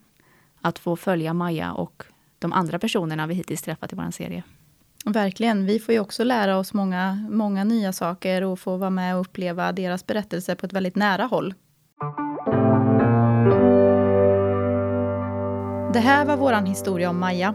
att 0.61 0.79
få 0.79 0.97
följa 0.97 1.35
Maja 1.35 1.73
och 1.73 2.03
de 2.39 2.53
andra 2.53 2.79
personerna 2.79 3.27
vi 3.27 3.35
hittills 3.35 3.63
träffat 3.63 3.93
i 3.93 3.97
vår 3.97 4.11
serie. 4.11 4.43
Verkligen. 5.05 5.67
Vi 5.67 5.79
får 5.79 5.95
ju 5.95 6.01
också 6.01 6.25
lära 6.25 6.59
oss 6.59 6.75
många, 6.75 7.27
många 7.31 7.65
nya 7.65 7.93
saker 7.93 8.45
och 8.45 8.59
få 8.59 8.77
vara 8.77 8.91
med 8.91 9.15
och 9.15 9.21
uppleva 9.21 9.73
deras 9.73 10.07
berättelser 10.07 10.55
på 10.55 10.67
ett 10.67 10.73
väldigt 10.73 10.97
nära 10.97 11.25
håll. 11.25 11.55
Det 15.93 15.99
här 15.99 16.25
var 16.25 16.37
vår 16.37 16.67
historia 16.67 17.11
om 17.11 17.21
Maja. 17.21 17.55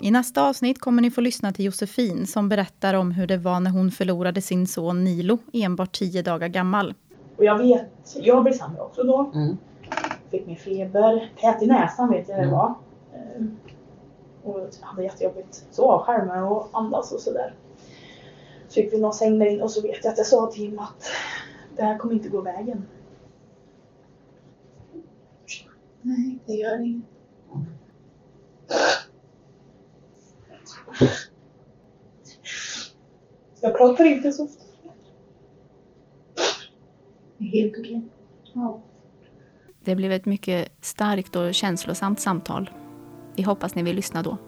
I 0.00 0.10
nästa 0.10 0.48
avsnitt 0.48 0.80
kommer 0.80 1.02
ni 1.02 1.10
få 1.10 1.20
lyssna 1.20 1.52
till 1.52 1.64
Josefin 1.64 2.26
som 2.26 2.48
berättar 2.48 2.94
om 2.94 3.10
hur 3.10 3.26
det 3.26 3.36
var 3.36 3.60
när 3.60 3.70
hon 3.70 3.90
förlorade 3.90 4.42
sin 4.42 4.66
son 4.66 5.04
Nilo, 5.04 5.38
enbart 5.52 5.92
tio 5.92 6.22
dagar 6.22 6.48
gammal. 6.48 6.94
Och 7.36 7.44
jag 7.44 7.58
vet, 7.58 7.90
jag 8.16 8.44
blev 8.44 8.52
sämre 8.52 8.80
också 8.80 9.02
då. 9.02 9.30
Mm. 9.34 9.56
Fick 10.30 10.46
min 10.46 10.56
feber, 10.56 11.32
tät 11.40 11.62
i 11.62 11.66
näsan 11.66 12.10
vet 12.10 12.28
jag 12.28 12.42
det 12.42 12.50
var. 12.50 12.74
Och 14.48 14.68
hade 14.80 15.02
jättejobbigt 15.02 15.66
så 15.70 15.92
avskärm 15.92 16.26
med 16.26 16.44
och 16.44 16.68
andas 16.72 17.12
och 17.12 17.20
sådär. 17.20 17.54
Så 18.68 18.74
fick 18.74 18.92
vi 18.92 19.00
någon 19.00 19.12
säng 19.12 19.38
där 19.38 19.46
inne 19.46 19.62
och 19.62 19.70
så 19.70 19.82
vet 19.82 20.04
jag 20.04 20.12
att 20.12 20.18
jag 20.18 20.26
sa 20.26 20.46
till 20.46 20.62
Tim 20.62 20.78
att 20.78 21.04
det 21.76 21.82
här 21.82 21.98
kommer 21.98 22.14
inte 22.14 22.28
gå 22.28 22.40
vägen. 22.40 22.86
Nej, 26.02 26.38
det 26.46 26.52
gör 26.52 26.80
inget. 26.80 27.04
Jag 33.60 33.76
pratar 33.76 34.04
inte 34.04 34.32
så 34.32 34.44
ofta. 34.44 34.64
Det 37.38 37.44
är 37.44 37.62
helt 37.62 37.78
okej. 37.78 38.02
Ja. 38.52 38.80
Det 39.84 39.94
blev 39.94 40.12
ett 40.12 40.26
mycket 40.26 40.72
starkt 40.80 41.36
och 41.36 41.54
känslosamt 41.54 42.20
samtal. 42.20 42.70
Vi 43.38 43.44
hoppas 43.44 43.74
ni 43.74 43.82
vill 43.82 43.96
lyssna 43.96 44.22
då. 44.22 44.38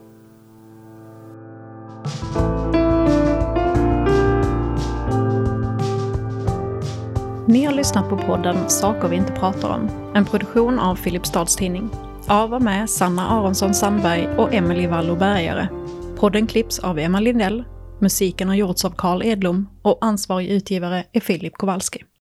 Ni 7.48 7.64
har 7.64 7.74
lyssnat 7.74 8.08
på 8.08 8.16
podden 8.16 8.70
Saker 8.70 9.08
vi 9.08 9.16
inte 9.16 9.32
pratar 9.32 9.74
om, 9.74 10.12
en 10.14 10.24
produktion 10.24 10.78
av 10.78 10.94
Filipstads 10.94 11.56
Tidning. 11.56 11.90
Av 12.28 12.54
och 12.54 12.62
med 12.62 12.90
Sanna 12.90 13.28
Aronsson 13.28 13.74
Sandberg 13.74 14.28
och 14.36 14.54
Emelie 14.54 14.88
Wallo 14.88 15.16
Bergare. 15.16 15.68
Podden 16.16 16.46
klipps 16.46 16.78
av 16.78 16.98
Emma 16.98 17.20
Lindell, 17.20 17.64
musiken 18.00 18.48
har 18.48 18.54
gjorts 18.54 18.84
av 18.84 18.90
Carl 18.90 19.22
Edlom 19.22 19.68
och 19.82 19.98
ansvarig 20.00 20.48
utgivare 20.48 21.04
är 21.12 21.20
Filip 21.20 21.52
Kowalski. 21.52 22.00